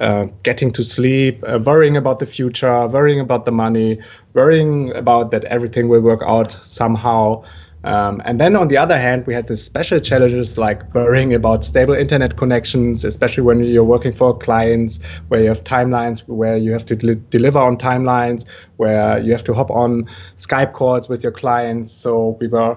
uh, 0.00 0.26
getting 0.42 0.70
to 0.72 0.82
sleep, 0.82 1.42
uh, 1.46 1.58
worrying 1.64 1.96
about 1.96 2.18
the 2.18 2.26
future, 2.26 2.86
worrying 2.88 3.20
about 3.20 3.44
the 3.44 3.52
money, 3.52 4.00
worrying 4.34 4.94
about 4.96 5.30
that 5.30 5.44
everything 5.44 5.88
will 5.88 6.00
work 6.00 6.22
out 6.26 6.52
somehow. 6.62 7.44
Um, 7.82 8.20
and 8.26 8.38
then 8.38 8.56
on 8.56 8.68
the 8.68 8.76
other 8.76 8.98
hand, 8.98 9.26
we 9.26 9.32
had 9.32 9.46
the 9.46 9.56
special 9.56 9.98
challenges 10.00 10.58
like 10.58 10.94
worrying 10.94 11.32
about 11.32 11.64
stable 11.64 11.94
internet 11.94 12.36
connections, 12.36 13.04
especially 13.04 13.42
when 13.42 13.60
you're 13.64 13.84
working 13.84 14.12
for 14.12 14.36
clients 14.36 15.02
where 15.28 15.40
you 15.40 15.48
have 15.48 15.64
timelines 15.64 16.20
where 16.28 16.58
you 16.58 16.72
have 16.72 16.84
to 16.86 16.96
del- 16.96 17.22
deliver 17.30 17.58
on 17.58 17.78
timelines, 17.78 18.46
where 18.76 19.18
you 19.18 19.32
have 19.32 19.44
to 19.44 19.54
hop 19.54 19.70
on 19.70 20.06
Skype 20.36 20.74
calls 20.74 21.08
with 21.08 21.22
your 21.22 21.32
clients. 21.32 21.90
So 21.90 22.36
we 22.38 22.48
were 22.48 22.76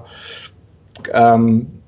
um, 1.13 1.81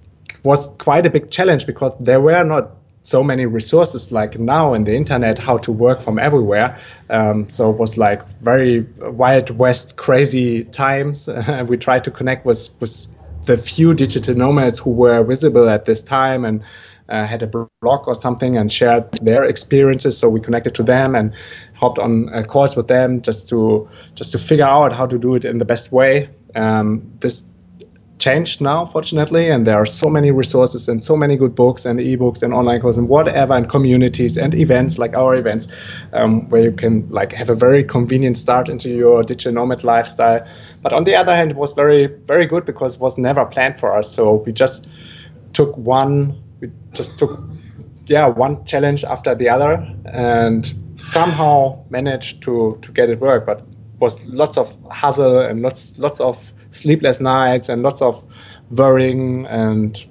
was 0.43 0.67
quite 0.77 1.05
a 1.05 1.09
big 1.09 1.31
challenge 1.31 1.65
because 1.65 1.93
there 2.00 2.21
were 2.21 2.43
not 2.43 2.71
so 3.03 3.24
many 3.24 3.45
resources 3.45 4.12
like 4.12 4.39
now 4.39 4.74
in 4.74 4.83
the 4.83 4.95
internet 4.95 5.38
how 5.38 5.57
to 5.59 5.71
work 5.71 6.01
from 6.01 6.17
everywhere. 6.17 6.79
Um, 7.09 7.50
so 7.50 7.69
it 7.69 7.77
was 7.77 7.97
like 7.97 8.27
very 8.41 8.81
wild 9.00 9.51
west 9.51 9.95
crazy 9.95 10.63
times. 10.63 11.29
We 11.67 11.77
tried 11.77 12.03
to 12.05 12.12
connect 12.12 12.45
with 12.45 12.69
with 12.79 13.07
the 13.45 13.57
few 13.57 13.93
digital 13.93 14.35
nomads 14.35 14.79
who 14.79 14.89
were 14.89 15.24
visible 15.24 15.69
at 15.69 15.85
this 15.85 16.01
time 16.01 16.45
and 16.45 16.63
uh, 17.09 17.25
had 17.25 17.43
a 17.43 17.47
blog 17.47 18.07
or 18.07 18.15
something 18.15 18.57
and 18.57 18.74
shared 18.74 19.12
their 19.21 19.43
experiences. 19.43 20.17
So 20.17 20.27
we 20.29 20.39
connected 20.39 20.74
to 20.75 20.83
them 20.83 21.15
and 21.15 21.33
hopped 21.75 22.00
on 22.00 22.33
uh, 22.33 22.43
calls 22.43 22.75
with 22.75 22.88
them 22.88 23.21
just 23.21 23.47
to 23.50 23.88
just 24.15 24.31
to 24.31 24.39
figure 24.39 24.65
out 24.65 24.93
how 24.93 25.05
to 25.05 25.17
do 25.19 25.35
it 25.35 25.45
in 25.45 25.59
the 25.59 25.65
best 25.65 25.91
way. 25.91 26.29
Um, 26.55 27.12
this 27.19 27.43
changed 28.17 28.62
now, 28.62 28.86
fortunately, 28.86 29.50
and 29.50 29.67
there 29.67 29.75
are 29.75 29.86
so 29.86 30.10
many 30.10 30.31
resources 30.31 30.88
and 30.88 31.03
so 31.03 31.17
many 31.17 31.36
good 31.36 31.53
books 31.53 31.86
and 31.86 32.00
ebooks 32.00 32.43
and 32.43 32.53
online 32.53 32.79
courses 32.79 33.00
and 33.00 33.10
whatever, 33.10 33.53
and 33.53 33.69
communities 33.69 34.38
and 34.38 34.53
events 34.55 34.98
like 34.98 35.13
our 35.15 35.36
events, 35.36 35.67
um, 36.13 36.50
where 36.50 36.62
you 36.62 36.72
can 36.72 37.07
like 37.10 37.34
have 37.34 37.50
a 37.50 37.55
very 37.55 37.84
convenient 37.84 38.38
start 38.38 38.69
into 38.69 38.89
your 38.89 39.24
digital 39.24 39.53
nomad 39.53 39.84
lifestyle. 39.84 40.48
But 40.81 40.93
on 40.93 41.03
the 41.03 41.15
other 41.15 41.36
hand, 41.36 41.51
it 41.51 41.57
was 41.57 41.74
very 41.74 42.07
very 42.07 42.45
good 42.45 42.65
because 42.65 42.95
it 42.95 43.01
was 43.01 43.17
never 43.17 43.45
planned 43.45 43.79
for 43.79 43.98
us. 43.98 44.12
So 44.12 44.36
we 44.45 44.51
just 44.51 44.89
took 45.53 45.75
one, 45.77 46.41
we 46.62 46.72
just 46.93 47.17
took 47.17 47.39
yeah 48.07 48.27
one 48.27 48.63
challenge 48.65 49.03
after 49.03 49.36
the 49.36 49.50
other, 49.50 49.86
and 50.05 50.74
somehow 50.98 51.84
managed 51.89 52.43
to 52.43 52.77
to 52.81 52.91
get 52.91 53.10
it 53.10 53.19
work. 53.19 53.45
But 53.45 53.63
was 54.00 54.25
lots 54.25 54.57
of 54.57 54.75
hustle 54.91 55.39
and 55.39 55.62
lots 55.62 55.98
lots 55.98 56.19
of 56.19 56.53
sleepless 56.75 57.20
nights 57.20 57.70
and 57.70 57.84
lots 57.84 58.01
of 58.01 58.24
worrying 58.72 59.46
and 59.48 60.05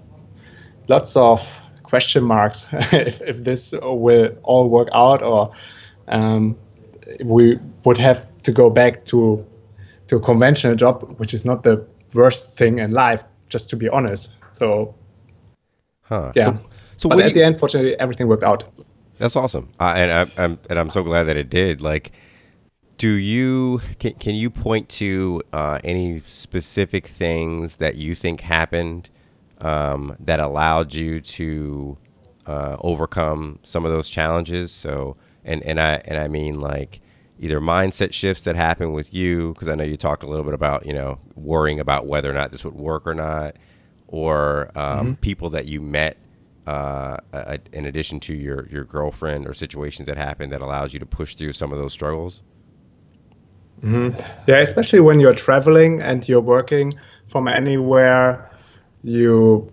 lots 0.89 1.17
of 1.17 1.41
question 1.83 2.25
marks 2.25 2.67
if, 2.93 3.21
if 3.23 3.45
this 3.45 3.73
will 3.83 4.37
all 4.43 4.69
work 4.69 4.89
out 4.93 5.23
or 5.23 5.53
um, 6.09 6.57
we 7.25 7.59
would 7.85 7.99
have 7.99 8.27
to 8.43 8.53
go 8.53 8.71
back 8.71 9.05
to 9.07 9.45
to 10.09 10.17
a 10.17 10.21
conventional 10.21 10.75
job, 10.75 11.19
which 11.19 11.33
is 11.33 11.45
not 11.45 11.63
the 11.63 11.87
worst 12.15 12.57
thing 12.57 12.79
in 12.79 12.93
life, 12.93 13.23
just 13.49 13.71
to 13.71 13.77
be 13.77 13.89
honest. 13.89 14.35
So, 14.53 14.95
huh. 16.03 16.33
yeah. 16.35 16.45
So, 16.45 16.59
so 16.97 17.09
but 17.09 17.21
at 17.21 17.29
you, 17.29 17.35
the 17.35 17.45
end, 17.45 17.59
fortunately, 17.59 17.99
everything 17.99 18.29
worked 18.29 18.43
out. 18.43 18.65
That's 19.19 19.37
awesome, 19.37 19.71
uh, 19.81 19.95
and 19.97 20.11
I, 20.13 20.43
I'm 20.43 20.59
and 20.69 20.79
I'm 20.79 20.91
so 20.91 21.03
glad 21.03 21.25
that 21.25 21.37
it 21.37 21.49
did. 21.49 21.81
Like, 21.81 22.13
do 22.97 23.11
you 23.11 23.81
can, 23.99 24.15
can 24.15 24.35
you 24.35 24.51
point 24.51 24.89
to 24.91 25.43
uh, 25.53 25.81
any 25.83 26.23
specific 26.27 27.07
things 27.07 27.77
that 27.77 27.97
you 27.97 28.15
think 28.15 28.43
happened 28.43 29.11
um, 29.61 30.17
that 30.21 30.41
allowed 30.41 30.95
you 30.95 31.21
to 31.21 31.99
uh, 32.47 32.77
overcome 32.81 33.59
some 33.63 33.85
of 33.85 33.91
those 33.91 34.09
challenges? 34.09 34.71
So, 34.73 35.17
and 35.45 35.63
and 35.63 35.81
I 35.81 36.03
and 36.05 36.19
I 36.19 36.29
mean 36.29 36.61
like 36.61 37.01
either 37.39 37.61
mindset 37.61 38.13
shifts 38.13 38.45
that 38.45 38.55
happen 38.55 38.93
with 38.93 39.13
you 39.13 39.53
because 39.55 39.69
I 39.69 39.75
know 39.75 39.85
you 39.85 39.97
talked 39.97 40.23
a 40.23 40.27
little 40.27 40.45
bit 40.45 40.55
about 40.55 40.87
you 40.87 40.95
know 40.95 41.19
worrying 41.35 41.81
about 41.81 42.07
whether 42.07 42.31
or 42.31 42.35
not 42.35 42.53
this 42.53 42.65
would 42.65 42.75
work 42.75 43.07
or 43.07 43.15
not, 43.15 43.57
or 44.07 44.71
um, 44.77 45.07
mm-hmm. 45.07 45.13
people 45.15 45.51
that 45.51 45.67
you 45.67 45.81
met 45.81 46.17
uh, 46.67 47.19
in 47.73 47.87
addition 47.87 48.21
to 48.21 48.35
your 48.35 48.69
your 48.69 48.85
girlfriend 48.85 49.47
or 49.47 49.55
situations 49.55 50.07
that 50.07 50.17
happened 50.17 50.53
that 50.53 50.61
allows 50.61 50.95
you 50.95 51.01
to 51.01 51.07
push 51.07 51.35
through 51.35 51.53
some 51.53 51.73
of 51.73 51.79
those 51.79 51.93
struggles. 51.93 52.43
Mm-hmm. 53.85 54.19
Yeah, 54.47 54.61
especially 54.61 55.01
when 55.01 55.21
you're 55.21 55.35
traveling 55.35 56.01
and 56.01 56.27
you're 56.27 56.41
working 56.41 56.95
from 57.29 57.49
anywhere, 57.49 58.51
you 59.03 59.71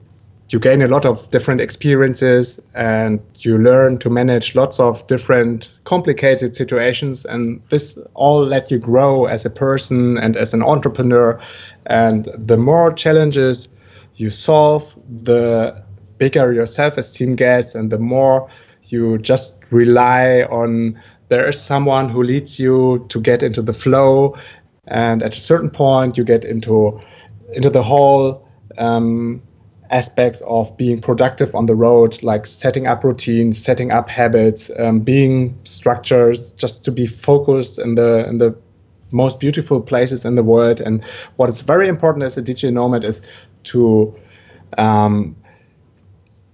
you 0.50 0.60
gain 0.60 0.82
a 0.82 0.88
lot 0.88 1.06
of 1.06 1.30
different 1.32 1.62
experiences 1.62 2.60
and 2.74 3.22
you 3.36 3.58
learn 3.58 3.98
to 4.00 4.10
manage 4.10 4.54
lots 4.54 4.82
of 4.82 5.08
different 5.08 5.72
complicated 5.86 6.58
situations 6.58 7.24
and 7.24 7.62
this 7.70 7.98
all 8.16 8.44
let 8.46 8.70
you 8.70 8.78
grow 8.78 9.26
as 9.26 9.46
a 9.46 9.50
person 9.50 10.18
and 10.18 10.36
as 10.36 10.54
an 10.54 10.62
entrepreneur 10.62 11.40
and 11.86 12.28
the 12.38 12.58
more 12.58 12.92
challenges 12.92 13.70
you 14.18 14.30
solve 14.30 14.94
the 15.24 15.82
bigger 16.18 16.52
your 16.52 16.66
self-esteem 16.66 17.38
gets 17.38 17.74
and 17.74 17.90
the 17.90 17.98
more 17.98 18.50
you 18.90 19.18
just 19.20 19.58
rely 19.70 20.42
on 20.50 21.02
there 21.32 21.48
is 21.50 21.60
someone 21.60 22.10
who 22.10 22.22
leads 22.22 22.60
you 22.60 23.06
to 23.10 23.20
get 23.20 23.42
into 23.42 23.62
the 23.62 23.74
flow 23.74 24.38
and 24.88 25.24
at 25.24 25.36
a 25.36 25.40
certain 25.40 25.70
point 25.70 26.18
you 26.18 26.24
get 26.24 26.46
into 26.46 27.00
into 27.54 27.70
the 27.70 27.84
whole 27.84 28.48
um, 28.78 29.42
aspects 29.90 30.42
of 30.48 30.76
being 30.78 31.00
productive 31.00 31.56
on 31.56 31.66
the 31.66 31.76
road 31.76 32.22
like 32.22 32.46
setting 32.46 32.86
up 32.88 33.04
routines 33.04 33.62
setting 33.62 33.92
up 33.92 34.08
habits 34.08 34.70
um, 34.80 35.00
being 35.00 35.58
structures 35.64 36.52
just 36.54 36.86
to 36.86 36.92
be 36.92 37.08
focused 37.08 37.80
in 37.80 37.96
the 37.96 38.28
in 38.28 38.38
the 38.38 38.56
most 39.12 39.40
beautiful 39.40 39.82
places 39.82 40.26
in 40.26 40.36
the 40.36 40.44
world. 40.44 40.82
And 40.82 41.04
what 41.36 41.50
is 41.50 41.62
very 41.62 41.88
important 41.88 42.24
as 42.24 42.38
a 42.38 42.42
digital 42.42 42.74
nomad 42.74 43.04
is 43.04 43.22
to 43.66 44.16
um, 44.78 45.36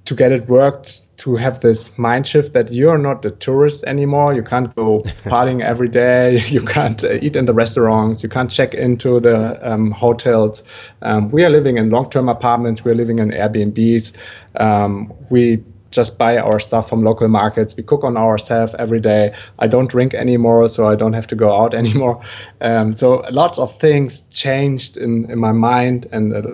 to 0.08 0.16
get 0.16 0.32
it 0.32 0.48
worked 0.48 1.02
to 1.18 1.36
have 1.36 1.60
this 1.60 1.98
mind 1.98 2.26
shift 2.26 2.54
that 2.54 2.72
you're 2.72 2.98
not 2.98 3.26
a 3.26 3.32
tourist 3.32 3.84
anymore. 3.84 4.34
You 4.34 4.44
can't 4.44 4.74
go 4.76 5.02
partying 5.26 5.62
every 5.62 5.90
day. 5.90 6.42
You 6.48 6.62
can't 6.62 7.04
uh, 7.04 7.14
eat 7.14 7.36
in 7.36 7.46
the 7.46 7.54
restaurants. 7.54 8.24
You 8.24 8.30
can't 8.30 8.50
check 8.50 8.74
into 8.74 9.20
the 9.20 9.38
um, 9.70 9.92
hotels. 9.92 10.64
Um, 11.02 11.30
we 11.32 11.44
are 11.44 11.50
living 11.50 11.78
in 11.78 11.90
long-term 11.90 12.30
apartments. 12.30 12.86
We're 12.86 12.96
living 12.96 13.20
in 13.20 13.32
Airbnbs. 13.32 14.16
Um, 14.56 15.14
we 15.30 15.64
just 15.92 16.18
buy 16.18 16.38
our 16.38 16.60
stuff 16.60 16.88
from 16.88 17.04
local 17.04 17.28
markets. 17.28 17.76
We 17.76 17.84
cook 17.84 18.04
on 18.04 18.16
ourselves 18.16 18.76
every 18.80 19.00
day. 19.00 19.34
I 19.60 19.68
don't 19.68 19.90
drink 19.90 20.14
anymore, 20.14 20.70
so 20.70 20.88
I 20.88 20.96
don't 20.96 21.14
have 21.14 21.28
to 21.28 21.36
go 21.36 21.52
out 21.62 21.74
anymore. 21.82 22.24
Um, 22.62 22.94
so 22.94 23.26
lots 23.32 23.60
of 23.60 23.78
things 23.80 24.22
changed 24.30 24.96
in, 24.98 25.30
in 25.32 25.40
my 25.40 25.52
mind, 25.52 26.08
and 26.12 26.34
uh, 26.34 26.54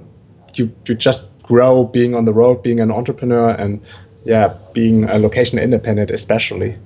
you 0.56 0.74
you 0.88 0.96
just 0.96 1.33
grow 1.44 1.84
being 1.84 2.16
on 2.16 2.26
the 2.26 2.34
road, 2.34 2.64
being 2.64 2.80
an 2.80 2.92
entrepreneur, 2.92 3.50
and 3.52 3.82
yeah, 4.26 4.56
being 4.74 5.04
a 5.06 5.18
location 5.18 5.60
independent, 5.60 6.10
especially. 6.10 6.78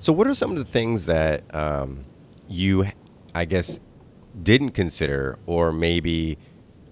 So, 0.00 0.12
what 0.12 0.26
are 0.26 0.34
some 0.34 0.50
of 0.50 0.58
the 0.58 0.64
things 0.64 1.06
that 1.06 1.42
um, 1.54 2.04
you, 2.48 2.86
I 3.34 3.44
guess, 3.44 3.80
didn't 4.40 4.70
consider, 4.70 5.38
or 5.46 5.72
maybe 5.72 6.38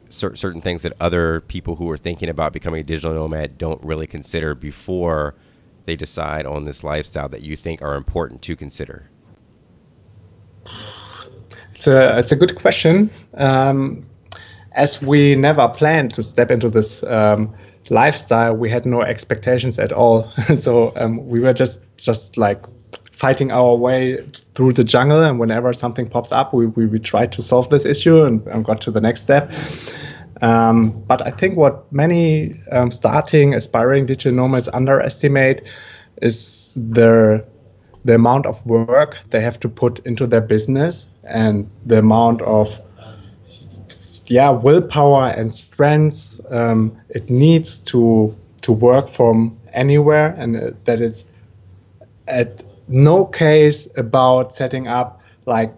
cer- 0.09 0.37
certain 0.37 0.61
things 0.61 0.83
that 0.83 0.93
other 1.01 1.41
people 1.43 1.77
who 1.77 1.91
are 1.91 1.97
thinking 1.97 2.29
about 2.29 2.53
becoming 2.53 2.81
a 2.81 2.85
digital 2.85 3.13
nomad 3.15 3.59
don't 3.59 3.83
really 3.83 4.07
consider 4.07 4.55
before 4.55 5.35
they 5.85 5.97
decide 5.97 6.47
on 6.47 6.65
this 6.65 6.83
lifestyle 6.83 7.29
that 7.29 7.43
you 7.43 7.57
think 7.57 7.81
are 7.81 7.95
important 7.95 8.43
to 8.43 8.57
consider? 8.57 9.09
It's 11.75 11.87
a 11.87 12.19
it's 12.19 12.33
a 12.33 12.37
good 12.37 12.57
question. 12.57 13.11
Um, 13.35 14.07
as 14.77 15.03
we 15.03 15.35
never 15.35 15.69
planned 15.69 16.15
to 16.15 16.23
step 16.23 16.51
into 16.51 16.69
this 16.71 17.03
um, 17.05 17.53
lifestyle, 17.91 18.55
we 18.55 18.71
had 18.71 18.87
no 18.87 19.03
expectations 19.03 19.79
at 19.79 19.91
all. 19.91 20.31
so 20.57 20.93
um, 20.97 21.27
we 21.27 21.41
were 21.41 21.53
just 21.53 21.83
just 21.97 22.37
like 22.37 22.63
fighting 23.17 23.51
our 23.51 23.75
way 23.75 24.23
through 24.55 24.73
the 24.73 24.85
jungle 24.85 25.23
and 25.23 25.39
whenever 25.39 25.73
something 25.73 26.07
pops 26.07 26.33
up 26.33 26.53
we, 26.53 26.67
we, 26.67 26.85
we 26.85 26.99
try 26.99 27.27
to 27.27 27.41
solve 27.41 27.71
this 27.71 27.87
issue 27.87 28.23
and, 28.23 28.47
and 28.49 28.63
got 28.63 28.79
to 28.79 28.91
the 28.91 29.01
next 29.01 29.23
step 29.23 29.51
um, 30.43 30.91
but 31.07 31.27
i 31.27 31.31
think 31.31 31.57
what 31.57 31.91
many 31.91 32.61
um, 32.73 32.91
starting 32.91 33.55
aspiring 33.55 34.05
digital 34.05 34.33
nomads 34.33 34.69
underestimate 34.69 35.67
is 36.21 36.77
their 36.79 37.43
the 38.05 38.15
amount 38.15 38.45
of 38.45 38.65
work 38.67 39.19
they 39.31 39.41
have 39.41 39.59
to 39.59 39.69
put 39.69 39.99
into 40.01 40.27
their 40.27 40.43
business 40.43 41.09
and 41.25 41.71
the 41.87 41.99
amount 41.99 42.43
of 42.43 42.79
yeah 44.31 44.51
willpower 44.51 45.31
and 45.31 45.55
strength 45.55 46.41
um, 46.51 46.97
it 47.09 47.31
needs 47.31 47.79
to 47.79 48.35
to 48.63 48.73
work 48.73 49.09
from 49.09 49.57
anywhere 49.73 50.35
and 50.39 50.57
uh, 50.57 50.71
that 50.85 51.01
it's 51.01 51.27
at 52.27 52.63
no 52.89 53.25
case 53.25 53.89
about 53.97 54.53
setting 54.53 54.87
up 54.89 55.21
like 55.45 55.75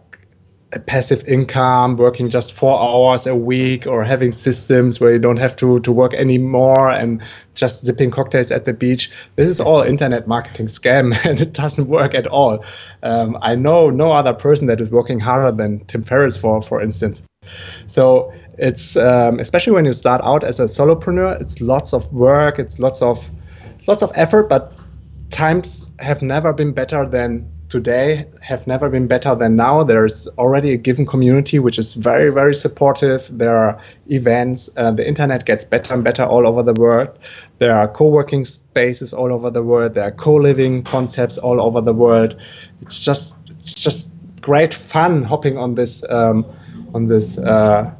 a 0.73 0.79
passive 0.79 1.25
income, 1.27 1.97
working 1.97 2.29
just 2.29 2.53
four 2.53 2.79
hours 2.79 3.27
a 3.27 3.35
week, 3.35 3.87
or 3.87 4.05
having 4.05 4.33
systems 4.33 5.01
where 5.01 5.13
you 5.13 5.19
don't 5.19 5.39
have 5.39 5.57
to, 5.57 5.81
to 5.81 5.91
work 5.91 6.13
anymore 6.13 6.91
and 6.91 7.23
just 7.55 7.85
zipping 7.85 8.11
cocktails 8.11 8.53
at 8.53 8.67
the 8.67 8.73
beach. 8.75 9.11
This 9.37 9.49
is 9.49 9.61
all 9.61 9.81
internet 9.81 10.29
marketing 10.29 10.67
scam 10.67 11.17
and 11.25 11.41
it 11.41 11.55
doesn't 11.55 11.89
work 11.89 12.15
at 12.15 12.27
all. 12.27 12.65
Um, 13.03 13.39
I 13.41 13.55
know 13.55 13.89
no 13.89 14.11
other 14.11 14.35
person 14.35 14.67
that 14.67 14.81
is 14.81 14.91
working 14.91 15.21
harder 15.21 15.57
than 15.57 15.85
Tim 15.87 16.03
Ferriss, 16.03 16.37
for, 16.37 16.61
for 16.61 16.83
instance. 16.83 17.23
So 17.89 18.33
it's 18.59 18.97
um, 18.97 19.41
especially 19.41 19.73
when 19.73 19.85
you 19.85 19.93
start 19.93 20.21
out 20.23 20.45
as 20.45 20.61
a 20.61 20.65
solopreneur, 20.65 21.41
it's 21.41 21.61
lots 21.61 21.93
of 21.93 22.13
work, 22.13 22.59
it's 22.59 22.79
lots 22.79 23.03
of 23.03 23.31
lots 23.87 24.03
of 24.03 24.13
effort, 24.15 24.49
but 24.49 24.73
times 25.31 25.87
have 25.99 26.23
never 26.23 26.53
been 26.53 26.73
better 26.73 27.07
than 27.07 27.51
today 27.69 28.25
have 28.41 28.67
never 28.67 28.89
been 28.89 29.07
better 29.07 29.35
than 29.35 29.55
now. 29.55 29.85
There's 29.85 30.27
already 30.39 30.73
a 30.73 30.77
given 30.79 31.05
community 31.05 31.59
which 31.59 31.79
is 31.79 31.95
very 31.95 32.31
very 32.31 32.55
supportive. 32.55 33.29
There 33.31 33.57
are 33.57 33.81
events 34.09 34.71
uh, 34.77 34.91
the 34.91 35.07
internet 35.07 35.47
gets 35.47 35.65
better 35.65 35.95
and 35.95 36.05
better 36.05 36.25
all 36.25 36.47
over 36.47 36.63
the 36.63 36.75
world. 36.75 37.19
There 37.59 37.73
are 37.73 37.89
co-working 37.89 38.45
spaces 38.45 39.13
all 39.15 39.33
over 39.33 39.51
the 39.51 39.63
world. 39.63 39.95
There 39.95 40.05
are 40.05 40.13
co-living 40.13 40.83
concepts 40.85 41.39
all 41.39 41.61
over 41.61 41.81
the 41.81 41.95
world. 41.95 42.37
It's 42.83 42.99
just 42.99 43.37
it's 43.49 43.75
just 43.75 44.11
great 44.41 44.73
fun 44.73 45.25
hopping 45.25 45.59
on 45.59 45.75
this 45.75 46.03
um, 46.09 46.47
on 46.95 47.09
this 47.09 47.39
uh, 47.39 47.91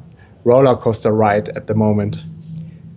roller 0.43 0.75
coaster 0.75 1.11
ride 1.11 1.49
at 1.49 1.67
the 1.67 1.75
moment 1.75 2.17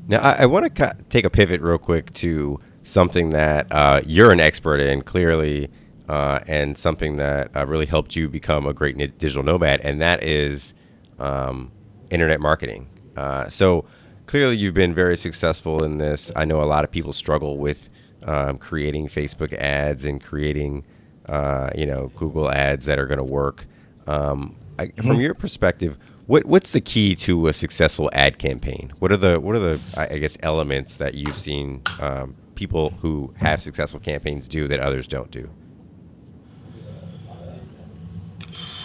now 0.09 0.21
i, 0.21 0.43
I 0.43 0.47
want 0.47 0.75
to 0.75 0.97
take 1.09 1.25
a 1.25 1.31
pivot 1.31 1.61
real 1.61 1.79
quick 1.79 2.13
to 2.15 2.59
something 2.83 3.31
that 3.31 3.67
uh, 3.71 4.01
you're 4.05 4.33
an 4.33 4.41
expert 4.41 4.81
in, 4.81 5.03
clearly, 5.03 5.71
uh, 6.09 6.41
and 6.47 6.77
something 6.77 7.17
that 7.17 7.51
uh, 7.57 7.67
really 7.67 7.87
helped 7.87 8.17
you 8.17 8.29
become 8.29 8.67
a 8.67 8.75
great 8.75 8.97
digital 9.19 9.43
nomad, 9.43 9.81
and 9.81 10.01
that 10.01 10.23
is 10.23 10.75
um, 11.19 11.71
internet 12.11 12.41
marketing. 12.41 12.89
Uh, 13.17 13.49
so 13.49 13.85
clearly, 14.27 14.57
you've 14.57 14.75
been 14.75 14.95
very 14.95 15.17
successful 15.17 15.83
in 15.83 15.99
this. 15.99 16.31
I 16.37 16.45
know 16.45 16.61
a 16.63 16.65
lot 16.65 16.85
of 16.85 16.91
people 16.91 17.13
struggle 17.13 17.59
with 17.59 17.89
um, 18.25 18.59
creating 18.59 19.09
Facebook 19.09 19.53
ads 19.55 20.05
and 20.05 20.23
creating, 20.23 20.85
uh, 21.27 21.71
you 21.75 21.87
know, 21.87 22.11
Google 22.17 22.51
ads 22.51 22.87
that 22.87 22.99
are 22.99 23.07
going 23.07 23.19
to 23.19 23.25
work. 23.25 23.67
Um, 24.07 24.57
I, 24.79 24.87
mm-hmm. 24.87 25.07
From 25.07 25.21
your 25.21 25.35
perspective, 25.35 25.99
what 26.27 26.45
what's 26.45 26.73
the 26.73 26.81
key 26.81 27.15
to 27.17 27.47
a 27.49 27.53
successful 27.53 28.11
ad 28.13 28.39
campaign? 28.39 28.93
What 28.99 29.13
are 29.13 29.17
the 29.17 29.41
what 29.41 29.55
are 29.55 29.59
the 29.59 29.81
I 29.97 30.19
guess 30.19 30.37
elements 30.43 30.97
that 30.97 31.15
you've 31.15 31.37
seen 31.37 31.83
um, 32.01 32.37
people 32.55 32.91
who 33.01 33.35
have 33.37 33.61
successful 33.61 34.01
campaigns 34.01 34.49
do 34.49 34.69
that 34.69 34.81
others 34.81 35.07
don't 35.07 35.31
do? 35.31 35.51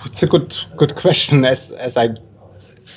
It's 0.06 0.24
a 0.24 0.28
good 0.28 0.56
good 0.76 0.96
question. 0.96 1.46
As 1.46 1.72
as 1.72 1.98
I 1.98 2.10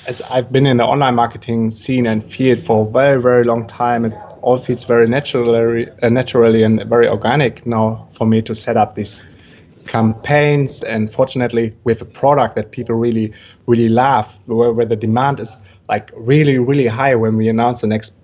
as 0.07 0.21
I've 0.23 0.51
been 0.51 0.65
in 0.65 0.77
the 0.77 0.85
online 0.85 1.15
marketing 1.15 1.69
scene 1.69 2.05
and 2.05 2.23
field 2.23 2.59
for 2.59 2.87
a 2.87 2.89
very 2.89 3.21
very 3.21 3.43
long 3.43 3.67
time, 3.67 4.05
it 4.05 4.13
all 4.41 4.57
feels 4.57 4.83
very 4.83 5.07
naturally 5.07 5.87
uh, 6.01 6.09
naturally 6.09 6.63
and 6.63 6.83
very 6.89 7.07
organic 7.07 7.65
now 7.65 8.07
for 8.11 8.25
me 8.25 8.41
to 8.41 8.55
set 8.55 8.75
up 8.75 8.95
these 8.95 9.25
campaigns. 9.87 10.83
And 10.83 11.11
fortunately, 11.11 11.75
with 11.83 12.01
a 12.01 12.05
product 12.05 12.55
that 12.55 12.71
people 12.71 12.95
really 12.95 13.33
really 13.67 13.89
love, 13.89 14.31
where, 14.45 14.71
where 14.71 14.85
the 14.85 14.95
demand 14.95 15.39
is 15.39 15.57
like 15.89 16.11
really 16.15 16.57
really 16.57 16.87
high 16.87 17.15
when 17.15 17.37
we 17.37 17.49
announce 17.49 17.81
the 17.81 17.87
next 17.87 18.21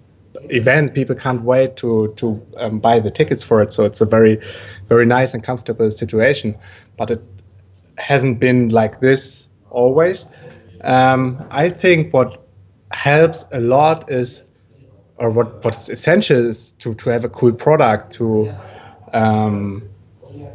event, 0.50 0.94
people 0.94 1.16
can't 1.16 1.42
wait 1.42 1.76
to 1.78 2.14
to 2.18 2.46
um, 2.58 2.80
buy 2.80 3.00
the 3.00 3.10
tickets 3.10 3.44
for 3.44 3.62
it. 3.62 3.74
So 3.74 3.86
it's 3.86 4.02
a 4.02 4.06
very, 4.06 4.40
very 4.88 5.06
nice 5.06 5.34
and 5.34 5.44
comfortable 5.44 5.92
situation. 5.92 6.56
But 6.98 7.12
it 7.12 7.22
hasn't 7.98 8.40
been 8.40 8.70
like 8.70 9.00
this 9.00 9.48
always. 9.70 10.28
Um, 10.82 11.46
I 11.50 11.70
think 11.70 12.14
what 12.14 12.48
helps 12.92 13.46
a 13.52 13.60
lot 13.60 14.10
is, 14.12 14.44
or 15.18 15.30
what 15.30 15.64
what's 15.64 15.90
essential 15.90 16.50
is 16.50 16.72
to 16.74 16.94
to 16.96 17.10
have 17.10 17.26
a 17.26 17.30
cool 17.30 17.54
product 17.54 18.14
to 18.14 18.54
um, 19.14 19.90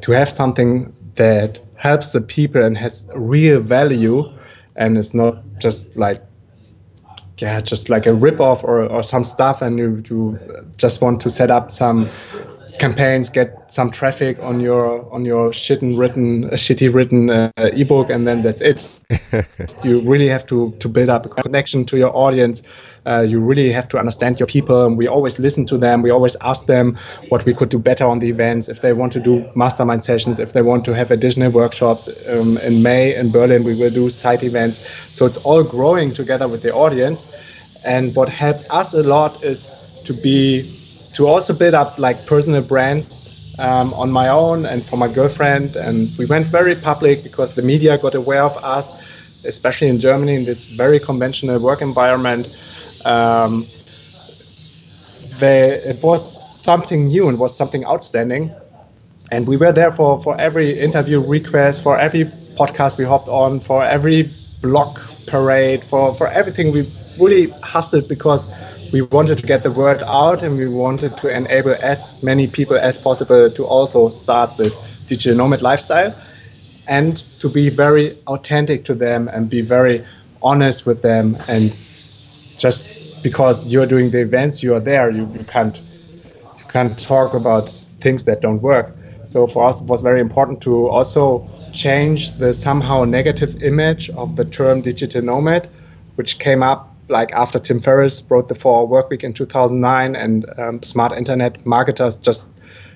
to 0.00 0.12
have 0.12 0.28
something 0.28 0.92
that 1.16 1.60
helps 1.76 2.12
the 2.12 2.20
people 2.20 2.62
and 2.62 2.76
has 2.78 3.06
real 3.14 3.60
value 3.60 4.30
and 4.76 4.96
it's 4.96 5.14
not 5.14 5.42
just 5.58 5.94
like 5.96 6.22
yeah, 7.38 7.60
just 7.60 7.88
like 7.88 8.06
a 8.06 8.14
rip 8.14 8.40
off 8.40 8.62
or, 8.62 8.84
or 8.84 9.02
some 9.02 9.24
stuff, 9.24 9.62
and 9.62 9.76
you, 9.76 10.02
you 10.08 10.38
just 10.76 11.00
want 11.00 11.20
to 11.22 11.30
set 11.30 11.50
up 11.50 11.70
some 11.72 12.08
campaigns, 12.82 13.30
get 13.30 13.72
some 13.72 13.90
traffic 13.90 14.38
on 14.40 14.58
your 14.58 15.12
on 15.14 15.24
your 15.24 15.50
shitty 15.50 15.96
written 15.96 16.44
uh, 16.44 16.56
shitty 16.56 16.92
written 16.92 17.30
uh, 17.30 17.50
ebook, 17.56 18.10
and 18.10 18.26
then 18.26 18.42
that's 18.42 18.60
it. 18.60 19.00
you 19.84 20.00
really 20.00 20.28
have 20.28 20.44
to 20.46 20.72
to 20.80 20.88
build 20.88 21.08
up 21.08 21.24
a 21.26 21.28
connection 21.28 21.84
to 21.84 21.96
your 21.96 22.14
audience. 22.14 22.62
Uh, 23.06 23.20
you 23.20 23.40
really 23.40 23.72
have 23.72 23.88
to 23.88 23.98
understand 23.98 24.38
your 24.40 24.46
people. 24.46 24.86
And 24.86 24.98
we 24.98 25.08
always 25.08 25.38
listen 25.38 25.64
to 25.66 25.78
them. 25.78 26.02
We 26.02 26.10
always 26.10 26.36
ask 26.40 26.66
them 26.66 26.98
what 27.30 27.44
we 27.44 27.54
could 27.54 27.68
do 27.68 27.78
better 27.78 28.06
on 28.06 28.18
the 28.18 28.28
events. 28.28 28.68
If 28.68 28.80
they 28.80 28.92
want 28.92 29.12
to 29.14 29.20
do 29.20 29.48
mastermind 29.54 30.04
sessions, 30.04 30.38
if 30.38 30.52
they 30.52 30.62
want 30.62 30.84
to 30.84 30.94
have 30.94 31.10
additional 31.10 31.50
workshops 31.50 32.08
um, 32.28 32.58
in 32.58 32.82
May 32.82 33.14
in 33.14 33.30
Berlin, 33.30 33.64
we 33.64 33.74
will 33.74 33.90
do 33.90 34.10
site 34.10 34.42
events. 34.42 34.80
So 35.12 35.26
it's 35.26 35.38
all 35.38 35.64
growing 35.64 36.12
together 36.12 36.48
with 36.48 36.62
the 36.62 36.72
audience. 36.72 37.26
And 37.84 38.14
what 38.14 38.28
helped 38.28 38.66
us 38.70 38.94
a 38.94 39.02
lot 39.02 39.42
is 39.42 39.72
to 40.04 40.12
be 40.12 40.81
to 41.12 41.26
also 41.26 41.52
build 41.52 41.74
up 41.74 41.98
like 41.98 42.26
personal 42.26 42.62
brands 42.62 43.34
um, 43.58 43.92
on 43.94 44.10
my 44.10 44.28
own 44.28 44.66
and 44.66 44.86
for 44.86 44.96
my 44.96 45.08
girlfriend. 45.08 45.76
And 45.76 46.16
we 46.18 46.26
went 46.26 46.48
very 46.48 46.74
public 46.76 47.22
because 47.22 47.50
the 47.54 47.62
media 47.62 47.98
got 47.98 48.14
aware 48.14 48.42
of 48.44 48.56
us, 48.62 48.92
especially 49.44 49.88
in 49.88 49.98
Germany 50.00 50.34
in 50.34 50.44
this 50.44 50.66
very 50.68 50.98
conventional 51.00 51.58
work 51.58 51.82
environment. 51.82 52.48
Um, 53.04 53.68
they, 55.38 55.72
it 55.84 56.02
was 56.02 56.42
something 56.62 57.06
new 57.06 57.28
and 57.28 57.38
was 57.38 57.56
something 57.56 57.84
outstanding. 57.86 58.54
And 59.30 59.46
we 59.46 59.56
were 59.56 59.72
there 59.72 59.90
for, 59.92 60.20
for 60.20 60.40
every 60.40 60.78
interview 60.78 61.20
request, 61.20 61.82
for 61.82 61.98
every 61.98 62.32
podcast 62.56 62.98
we 62.98 63.04
hopped 63.04 63.28
on, 63.28 63.60
for 63.60 63.84
every 63.84 64.34
blog 64.60 64.98
parade, 65.26 65.84
for, 65.84 66.14
for 66.14 66.28
everything 66.28 66.72
we 66.72 66.92
really 67.16 67.52
hustled 67.62 68.08
because 68.08 68.48
we 68.92 69.00
wanted 69.00 69.38
to 69.38 69.46
get 69.46 69.62
the 69.62 69.70
word 69.70 70.02
out 70.02 70.42
and 70.42 70.58
we 70.58 70.68
wanted 70.68 71.16
to 71.16 71.28
enable 71.28 71.74
as 71.80 72.22
many 72.22 72.46
people 72.46 72.76
as 72.76 72.98
possible 72.98 73.50
to 73.50 73.64
also 73.64 74.10
start 74.10 74.56
this 74.58 74.78
digital 75.06 75.36
nomad 75.36 75.62
lifestyle 75.62 76.14
and 76.86 77.24
to 77.40 77.48
be 77.48 77.70
very 77.70 78.18
authentic 78.26 78.84
to 78.84 78.94
them 78.94 79.28
and 79.28 79.48
be 79.48 79.62
very 79.62 80.06
honest 80.42 80.84
with 80.84 81.00
them 81.00 81.36
and 81.48 81.72
just 82.58 82.90
because 83.22 83.72
you're 83.72 83.86
doing 83.86 84.10
the 84.10 84.20
events 84.20 84.62
you 84.62 84.74
are 84.74 84.80
there 84.80 85.10
you, 85.10 85.26
you 85.32 85.44
can't 85.44 85.80
you 86.58 86.64
can't 86.68 86.98
talk 86.98 87.32
about 87.32 87.72
things 88.00 88.24
that 88.24 88.40
don't 88.42 88.60
work. 88.60 88.94
So 89.24 89.46
for 89.46 89.68
us 89.68 89.80
it 89.80 89.86
was 89.86 90.02
very 90.02 90.20
important 90.20 90.60
to 90.62 90.88
also 90.88 91.48
change 91.72 92.32
the 92.32 92.52
somehow 92.52 93.04
negative 93.04 93.62
image 93.62 94.10
of 94.10 94.36
the 94.36 94.44
term 94.44 94.82
digital 94.82 95.22
nomad 95.22 95.68
which 96.16 96.38
came 96.38 96.62
up 96.62 96.91
like 97.08 97.32
after 97.32 97.58
Tim 97.58 97.80
Ferriss 97.80 98.22
wrote 98.28 98.48
the 98.48 98.54
Four 98.54 98.80
Hour 98.80 98.86
Work 98.86 99.10
Week 99.10 99.24
in 99.24 99.32
2009, 99.32 100.16
and 100.16 100.58
um, 100.58 100.82
smart 100.82 101.12
internet 101.12 101.64
marketers 101.66 102.18
just 102.18 102.48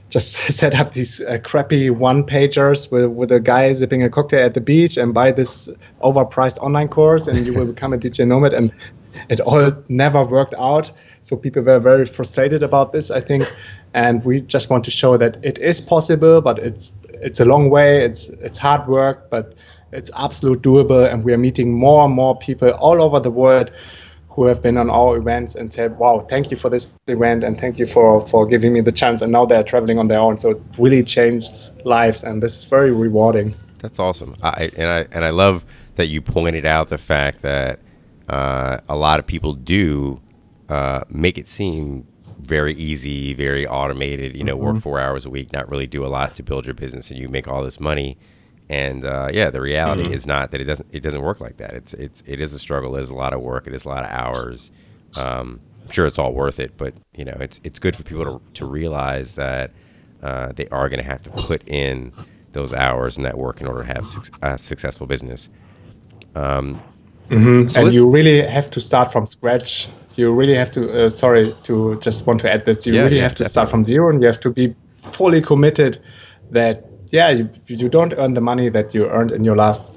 just 0.09 0.35
set 0.59 0.75
up 0.75 0.93
these 0.93 1.21
uh, 1.21 1.39
crappy 1.43 1.91
one 1.91 2.25
pagers 2.25 2.91
with, 2.91 3.11
with 3.11 3.33
a 3.33 3.41
guy 3.41 3.73
sipping 3.73 4.03
a 4.03 4.11
cocktail 4.11 4.45
at 4.47 4.55
the 4.55 4.61
beach 4.61 4.97
and 4.97 5.15
buy 5.15 5.33
this 5.33 5.69
overpriced 6.03 6.59
online 6.59 6.89
course 6.89 7.27
and 7.27 7.45
you 7.47 7.53
will 7.53 7.67
become 7.75 7.93
a 7.93 7.97
digital 7.97 8.27
nomad. 8.27 8.53
And 8.53 8.73
it 9.29 9.41
all 9.41 9.73
never 9.89 10.25
worked 10.25 10.55
out. 10.59 10.91
So 11.23 11.37
people 11.37 11.63
were 11.63 11.81
very 11.81 12.05
frustrated 12.05 12.63
about 12.63 12.93
this 12.93 13.11
i 13.11 13.21
think. 13.21 13.53
And 13.95 14.25
we 14.25 14.41
just 14.41 14.71
want 14.71 14.85
to 14.85 14.91
show 14.91 15.17
that 15.17 15.39
it 15.43 15.59
is 15.59 15.81
possible 15.81 16.41
but 16.41 16.59
it's 16.59 16.93
it's 17.09 17.41
a 17.41 17.45
long 17.45 17.71
way. 17.71 18.05
It's 18.05 18.29
it's 18.29 18.59
hard 18.59 18.87
work 18.87 19.31
but 19.31 19.55
it's 19.93 20.11
absolute 20.17 20.63
doable 20.63 21.11
and 21.11 21.25
we 21.25 21.33
are 21.33 21.39
meeting 21.39 21.73
more 21.73 22.05
and 22.05 22.15
more 22.15 22.37
people 22.37 22.71
all 22.71 23.01
over 23.01 23.21
the 23.21 23.31
world 23.31 23.71
who 24.37 24.45
have 24.45 24.61
been 24.61 24.77
on 24.77 24.91
our 24.91 25.17
events 25.17 25.55
and 25.55 25.73
said, 25.73 25.99
"Wow, 25.99 26.21
thank 26.29 26.51
you 26.51 26.59
for 26.59 26.69
this 26.69 26.95
event 27.09 27.43
and 27.43 27.59
thank 27.59 27.79
you 27.79 27.87
for 27.87 28.21
for 28.27 28.47
giving 28.47 28.75
me 28.75 28.83
the 28.83 28.93
chance." 28.93 29.23
And 29.23 29.33
now 29.33 29.47
they're 29.47 29.63
traveling 29.63 29.99
on 29.99 30.09
their 30.09 30.21
own, 30.21 30.37
so 30.37 30.51
it 30.51 30.63
really 30.79 31.03
changed 31.03 31.71
lives, 31.87 32.23
and 32.23 32.43
this 32.43 32.59
is 32.59 32.65
very 32.65 32.93
rewarding. 32.93 33.57
That's 33.79 33.99
awesome. 33.99 34.37
I 34.43 34.71
and 34.77 34.89
I 34.91 35.07
and 35.11 35.25
I 35.25 35.31
love 35.31 35.65
that 35.95 36.09
you 36.09 36.21
pointed 36.21 36.67
out 36.67 36.91
the 36.91 36.99
fact 36.99 37.41
that 37.43 37.81
uh, 38.29 38.79
a 38.91 38.97
lot 38.97 39.21
of 39.21 39.27
people 39.27 39.55
do 39.55 40.21
uh, 40.69 41.05
make 41.09 41.39
it 41.39 41.49
seem 41.49 42.07
very 42.39 42.75
easy, 42.75 43.33
very 43.33 43.67
automated. 43.67 44.37
You 44.37 44.45
know, 44.45 44.57
mm-hmm. 44.57 44.75
work 44.75 44.83
four 44.83 45.01
hours 45.01 45.25
a 45.25 45.31
week, 45.31 45.55
not 45.55 45.67
really 45.71 45.87
do 45.87 46.05
a 46.05 46.09
lot 46.09 46.35
to 46.35 46.43
build 46.43 46.67
your 46.67 46.75
business, 46.75 47.11
and 47.11 47.19
you 47.19 47.31
make 47.31 47.49
all 47.49 47.65
this 47.65 47.81
money 47.81 48.19
and 48.69 49.05
uh, 49.05 49.29
yeah, 49.33 49.51
the 49.51 49.61
reality 49.61 50.05
mm-hmm. 50.05 50.13
is 50.13 50.27
not 50.27 50.51
that 50.51 50.61
it 50.61 50.65
doesn't 50.65 50.89
it 50.93 51.01
doesn't 51.01 51.23
work 51.23 51.41
like 51.41 51.59
that. 51.59 51.75
It's 51.75 51.95
it's 51.95 52.23
it 52.27 52.41
is 52.41 52.53
a 52.53 52.59
struggle. 52.59 52.97
It 52.97 53.03
is 53.03 53.11
a 53.11 53.15
lot 53.15 53.33
of 53.33 53.41
work. 53.41 53.67
It 53.67 53.75
is 53.75 53.85
a 53.85 53.89
lot 53.89 54.05
of 54.05 54.11
hours. 54.11 54.71
Um, 55.17 55.61
I'm 55.85 55.93
sure 55.93 56.07
it's 56.07 56.19
all 56.19 56.33
worth 56.33 56.59
it, 56.59 56.77
but 56.77 56.95
you 57.15 57.25
know, 57.25 57.37
it's 57.41 57.61
it's 57.63 57.79
good 57.79 57.95
for 57.95 58.03
people 58.03 58.25
to 58.25 58.53
to 58.55 58.67
realize 58.67 59.35
that 59.35 59.71
uh, 60.23 60.53
they 60.53 60.67
are 60.69 60.89
going 60.89 61.03
to 61.03 61.09
have 61.09 61.23
to 61.23 61.31
put 61.31 61.67
in 61.69 62.13
those 62.53 62.73
hours 62.73 63.17
and 63.17 63.25
that 63.25 63.39
work 63.39 63.61
in 63.61 63.69
order 63.69 63.83
to 63.85 63.95
have 63.95 64.07
su- 64.07 64.23
a 64.43 64.59
successful 64.59 65.07
business. 65.07 65.49
Um, 66.35 66.83
mm-hmm. 67.29 67.69
so 67.69 67.83
and 67.83 67.93
you 67.93 68.09
really 68.11 68.43
have 68.43 68.71
to 68.71 68.81
start 68.81 69.13
from 69.13 69.27
scratch. 69.27 69.89
You 70.17 70.33
really 70.33 70.55
have 70.55 70.73
to. 70.73 71.07
Uh, 71.07 71.11
sorry 71.11 71.55
to 71.65 72.01
just 72.01 72.27
want 72.27 72.41
to 72.41 72.53
add 72.53 72.65
this. 72.65 72.87
You 72.87 72.95
yeah, 72.95 73.03
really 73.03 73.17
yeah, 73.17 73.23
have 73.23 73.33
to 73.33 73.45
definitely. 73.45 73.51
start 73.53 73.71
from 73.71 73.85
zero, 73.85 74.11
and 74.11 74.21
you 74.21 74.27
have 74.27 74.41
to 74.41 74.51
be 74.51 74.75
fully 75.13 75.41
committed 75.41 75.99
that 76.51 76.85
yeah, 77.11 77.31
you, 77.31 77.49
you 77.67 77.89
don't 77.89 78.15
earn 78.17 78.35
the 78.35 78.41
money 78.41 78.69
that 78.69 78.95
you 78.95 79.09
earned 79.09 79.33
in 79.33 79.45
your 79.45 79.57
last 79.57 79.93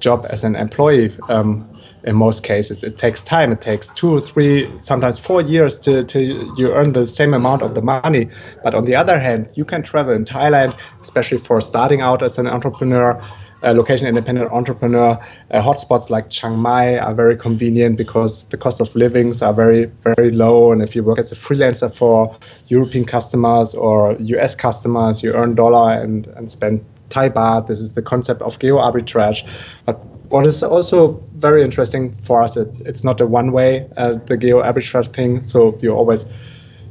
job 0.00 0.26
as 0.30 0.44
an 0.44 0.56
employee. 0.56 1.16
Um, 1.28 1.68
in 2.04 2.14
most 2.14 2.44
cases, 2.44 2.84
it 2.84 2.98
takes 2.98 3.22
time. 3.22 3.50
It 3.50 3.60
takes 3.60 3.88
two, 3.88 4.20
three, 4.20 4.70
sometimes 4.78 5.18
four 5.18 5.42
years 5.42 5.76
to, 5.80 6.04
to 6.04 6.20
you 6.56 6.72
earn 6.72 6.92
the 6.92 7.06
same 7.06 7.34
amount 7.34 7.62
of 7.62 7.74
the 7.74 7.82
money. 7.82 8.30
But 8.62 8.76
on 8.76 8.84
the 8.84 8.94
other 8.94 9.18
hand, 9.18 9.48
you 9.54 9.64
can 9.64 9.82
travel 9.82 10.14
in 10.14 10.24
Thailand, 10.24 10.78
especially 11.02 11.38
for 11.38 11.60
starting 11.60 12.02
out 12.02 12.22
as 12.22 12.38
an 12.38 12.46
entrepreneur 12.46 13.20
location 13.62 14.06
independent 14.06 14.50
entrepreneur. 14.52 15.18
Uh, 15.50 15.62
hotspots 15.62 16.10
like 16.10 16.30
Chiang 16.30 16.58
Mai 16.58 16.98
are 16.98 17.14
very 17.14 17.36
convenient 17.36 17.96
because 17.96 18.44
the 18.44 18.56
cost 18.56 18.80
of 18.80 18.94
livings 18.94 19.42
are 19.42 19.52
very, 19.52 19.86
very 20.02 20.30
low. 20.30 20.72
And 20.72 20.82
if 20.82 20.94
you 20.94 21.02
work 21.02 21.18
as 21.18 21.32
a 21.32 21.36
freelancer 21.36 21.92
for 21.94 22.36
European 22.68 23.04
customers 23.04 23.74
or 23.74 24.16
US 24.18 24.54
customers, 24.54 25.22
you 25.22 25.32
earn 25.32 25.54
dollar 25.54 26.00
and, 26.00 26.26
and 26.28 26.50
spend 26.50 26.84
Thai 27.08 27.30
baht. 27.30 27.66
This 27.66 27.80
is 27.80 27.94
the 27.94 28.02
concept 28.02 28.42
of 28.42 28.58
geo 28.58 28.76
arbitrage. 28.78 29.48
But 29.84 30.04
what 30.28 30.44
is 30.44 30.62
also 30.62 31.22
very 31.36 31.62
interesting 31.62 32.14
for 32.22 32.42
us, 32.42 32.56
it, 32.56 32.68
it's 32.84 33.04
not 33.04 33.20
a 33.20 33.26
one 33.26 33.52
way, 33.52 33.88
uh, 33.96 34.14
the 34.26 34.36
geo 34.36 34.62
arbitrage 34.62 35.12
thing. 35.14 35.44
So 35.44 35.78
you 35.80 35.92
always 35.92 36.26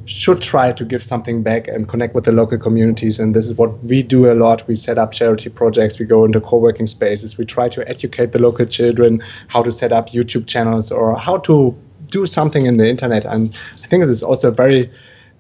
should 0.06 0.42
try 0.42 0.72
to 0.72 0.86
give 0.86 1.04
something 1.04 1.42
back 1.42 1.68
and 1.68 1.88
connect 1.88 2.14
with 2.14 2.26
the 2.26 2.32
local 2.32 2.58
communities. 2.58 3.20
And 3.20 3.36
this 3.36 3.46
is 3.48 3.56
what 3.56 3.84
we 3.84 4.04
do 4.04 4.32
a 4.32 4.34
lot. 4.34 4.68
We 4.68 4.76
set 4.76 4.98
up 4.98 5.12
charity 5.12 5.50
projects, 5.50 6.00
we 6.00 6.06
go 6.06 6.26
into 6.26 6.40
co 6.40 6.58
working 6.58 6.88
spaces, 6.88 7.38
we 7.38 7.46
try 7.46 7.70
to 7.70 7.88
educate 7.88 8.32
the 8.32 8.40
local 8.40 8.66
children 8.66 9.24
how 9.48 9.64
to 9.64 9.72
set 9.72 9.92
up 9.92 10.10
YouTube 10.10 10.48
channels 10.48 10.92
or 10.92 11.18
how 11.18 11.38
to 11.40 11.76
do 12.10 12.26
something 12.26 12.66
in 12.66 12.78
the 12.78 12.88
internet. 12.88 13.26
And 13.26 13.58
I 13.84 13.88
think 13.88 14.02
this 14.02 14.10
is 14.10 14.24
also 14.24 14.50
a 14.50 14.52
very 14.52 14.90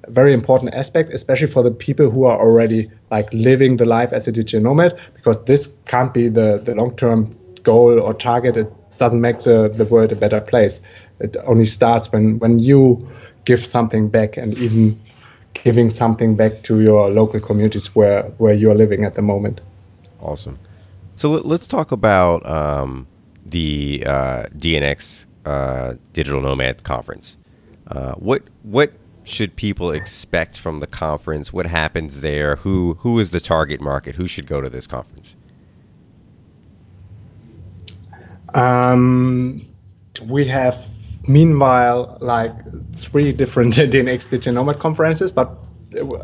very 0.09 0.33
important 0.33 0.73
aspect, 0.73 1.11
especially 1.13 1.47
for 1.47 1.63
the 1.63 1.71
people 1.71 2.09
who 2.09 2.25
are 2.25 2.39
already 2.39 2.91
like 3.11 3.31
living 3.33 3.77
the 3.77 3.85
life 3.85 4.13
as 4.13 4.27
a 4.27 4.31
digital 4.31 4.61
nomad, 4.61 4.99
because 5.15 5.43
this 5.45 5.75
can't 5.85 6.13
be 6.13 6.27
the, 6.27 6.61
the 6.63 6.75
long 6.75 6.95
term 6.95 7.35
goal 7.63 7.99
or 7.99 8.13
target. 8.13 8.57
It 8.57 8.71
doesn't 8.97 9.19
make 9.19 9.39
the, 9.39 9.69
the 9.69 9.85
world 9.85 10.11
a 10.11 10.15
better 10.15 10.41
place. 10.41 10.79
It 11.19 11.35
only 11.45 11.65
starts 11.65 12.11
when, 12.11 12.39
when 12.39 12.59
you 12.59 13.07
give 13.45 13.65
something 13.65 14.09
back 14.09 14.37
and 14.37 14.53
even 14.57 14.99
giving 15.53 15.89
something 15.89 16.35
back 16.35 16.63
to 16.63 16.81
your 16.81 17.09
local 17.09 17.39
communities 17.39 17.95
where, 17.95 18.23
where 18.37 18.53
you're 18.53 18.75
living 18.75 19.05
at 19.05 19.15
the 19.15 19.21
moment. 19.21 19.61
Awesome. 20.19 20.57
So 21.15 21.29
let's 21.29 21.65
talk 21.65 21.91
about 21.91 22.45
um, 22.45 23.07
the 23.45 24.03
uh, 24.05 24.43
DNX 24.57 25.25
uh, 25.45 25.93
Digital 26.13 26.41
Nomad 26.41 26.83
Conference. 26.83 27.37
Uh, 27.87 28.13
what 28.15 28.41
what 28.63 28.93
should 29.23 29.55
people 29.55 29.91
expect 29.91 30.57
from 30.57 30.79
the 30.79 30.87
conference? 30.87 31.53
What 31.53 31.67
happens 31.67 32.21
there? 32.21 32.57
Who 32.57 32.95
who 32.99 33.19
is 33.19 33.29
the 33.29 33.39
target 33.39 33.79
market? 33.79 34.15
Who 34.15 34.27
should 34.27 34.47
go 34.47 34.59
to 34.59 34.69
this 34.69 34.87
conference? 34.87 35.35
Um, 38.53 39.65
we 40.23 40.45
have 40.47 40.83
meanwhile 41.27 42.17
like 42.21 42.53
three 42.93 43.31
different 43.31 43.73
DNX 43.75 44.29
Digital 44.29 44.53
Nomad 44.53 44.79
conferences, 44.79 45.31
but 45.31 45.57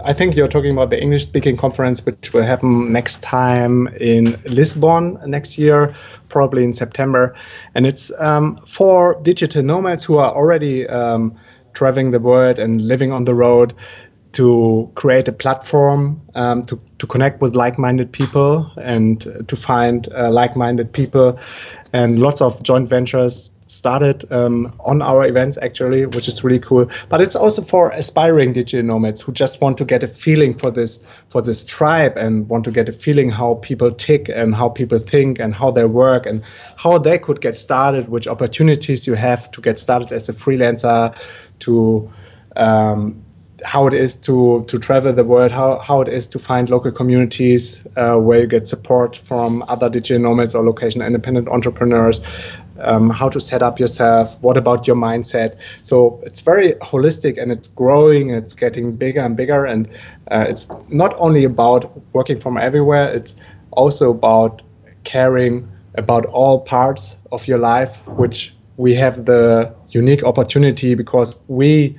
I 0.04 0.14
think 0.14 0.36
you're 0.36 0.48
talking 0.48 0.72
about 0.72 0.90
the 0.90 1.02
English 1.02 1.24
speaking 1.24 1.56
conference, 1.56 2.06
which 2.06 2.34
will 2.34 2.44
happen 2.44 2.92
next 2.92 3.24
time 3.24 3.88
in 4.00 4.42
Lisbon 4.46 5.18
next 5.26 5.58
year, 5.58 5.94
probably 6.30 6.64
in 6.64 6.74
September. 6.74 7.36
And 7.74 7.86
it's 7.86 8.12
um, 8.20 8.58
for 8.68 9.20
digital 9.22 9.64
nomads 9.64 10.04
who 10.04 10.18
are 10.18 10.34
already 10.34 10.88
um, 10.88 11.38
traveling 11.74 12.12
the 12.12 12.20
world 12.20 12.60
and 12.60 12.82
living 12.82 13.12
on 13.12 13.26
the 13.26 13.34
road 13.34 13.74
to 14.34 14.90
create 14.96 15.28
a 15.28 15.34
platform 15.34 16.22
um, 16.36 16.64
to, 16.64 16.80
to 17.00 17.08
connect 17.08 17.42
with 17.42 17.56
like-minded 17.56 18.12
people 18.12 18.72
and 18.78 19.22
to 19.48 19.56
find 19.56 20.08
uh, 20.14 20.32
like-minded 20.32 20.94
people 20.94 21.38
and 21.92 22.20
lots 22.20 22.42
of 22.42 22.62
joint 22.64 22.90
ventures 22.90 23.52
started 23.72 24.30
um, 24.32 24.74
on 24.82 25.02
our 25.02 25.26
events 25.26 25.58
actually, 25.62 26.06
which 26.06 26.28
is 26.28 26.44
really 26.44 26.60
cool. 26.60 26.88
But 27.10 27.22
it's 27.22 27.36
also 27.36 27.62
for 27.62 27.90
aspiring 27.92 28.54
digital 28.54 28.86
nomads 28.86 29.22
who 29.22 29.32
just 29.32 29.62
want 29.62 29.78
to 29.78 29.86
get 29.86 30.04
a 30.04 30.08
feeling 30.08 30.58
for 30.58 30.72
this 30.72 31.00
for 31.30 31.42
this 31.42 31.64
tribe 31.64 32.18
and 32.18 32.50
want 32.50 32.66
to 32.66 32.72
get 32.72 32.90
a 32.90 32.92
feeling 32.92 33.30
how 33.30 33.56
people 33.56 33.92
tick 33.92 34.30
and 34.30 34.54
how 34.54 34.70
people 34.70 35.00
think 35.00 35.40
and 35.40 35.56
how 35.56 35.72
they 35.72 35.86
work 35.86 36.26
and 36.26 36.44
how 36.76 36.98
they 36.98 37.18
could 37.18 37.40
get 37.40 37.58
started, 37.58 38.10
which 38.10 38.28
opportunities 38.28 39.08
you 39.08 39.14
have 39.14 39.50
to 39.52 39.62
get 39.62 39.80
started 39.80 40.12
as 40.12 40.28
a 40.28 40.34
freelancer, 40.34 41.16
to 41.60 42.12
um, 42.58 43.24
how 43.64 43.88
it 43.88 43.94
is 43.94 44.18
to 44.18 44.66
to 44.68 44.80
travel 44.80 45.14
the 45.14 45.24
world, 45.24 45.52
how, 45.52 45.80
how 45.80 46.02
it 46.02 46.08
is 46.08 46.28
to 46.28 46.40
find 46.40 46.70
local 46.70 46.92
communities 46.92 47.86
uh, 47.96 48.16
where 48.16 48.42
you 48.42 48.48
get 48.48 48.68
support 48.68 49.16
from 49.16 49.64
other 49.68 49.90
digital 49.90 50.22
nomads 50.22 50.56
or 50.56 50.64
location 50.66 51.02
independent 51.02 51.48
entrepreneurs, 51.48 52.22
um, 52.84 53.10
how 53.10 53.30
to 53.30 53.40
set 53.40 53.62
up 53.62 53.80
yourself, 53.80 54.38
what 54.42 54.58
about 54.58 54.88
your 54.88 54.96
mindset. 54.96 55.58
So 55.84 56.20
it's 56.24 56.42
very 56.42 56.74
holistic 56.76 57.42
and 57.42 57.52
it's 57.52 57.68
growing, 57.68 58.30
it's 58.32 58.56
getting 58.56 58.96
bigger 58.96 59.22
and 59.22 59.36
bigger. 59.36 59.66
And 59.66 59.88
uh, 60.32 60.46
it's 60.48 60.70
not 60.90 61.14
only 61.18 61.44
about 61.44 61.92
working 62.14 62.40
from 62.40 62.58
everywhere, 62.58 63.12
it's 63.14 63.36
also 63.72 64.12
about 64.12 64.62
caring 65.04 65.68
about 65.96 66.26
all 66.26 66.62
parts 66.62 67.18
of 67.32 67.48
your 67.48 67.58
life, 67.58 68.06
which 68.08 68.54
we 68.78 68.96
have 68.96 69.26
the 69.26 69.74
unique 69.90 70.24
opportunity 70.24 70.96
because 70.96 71.36
we 71.48 71.98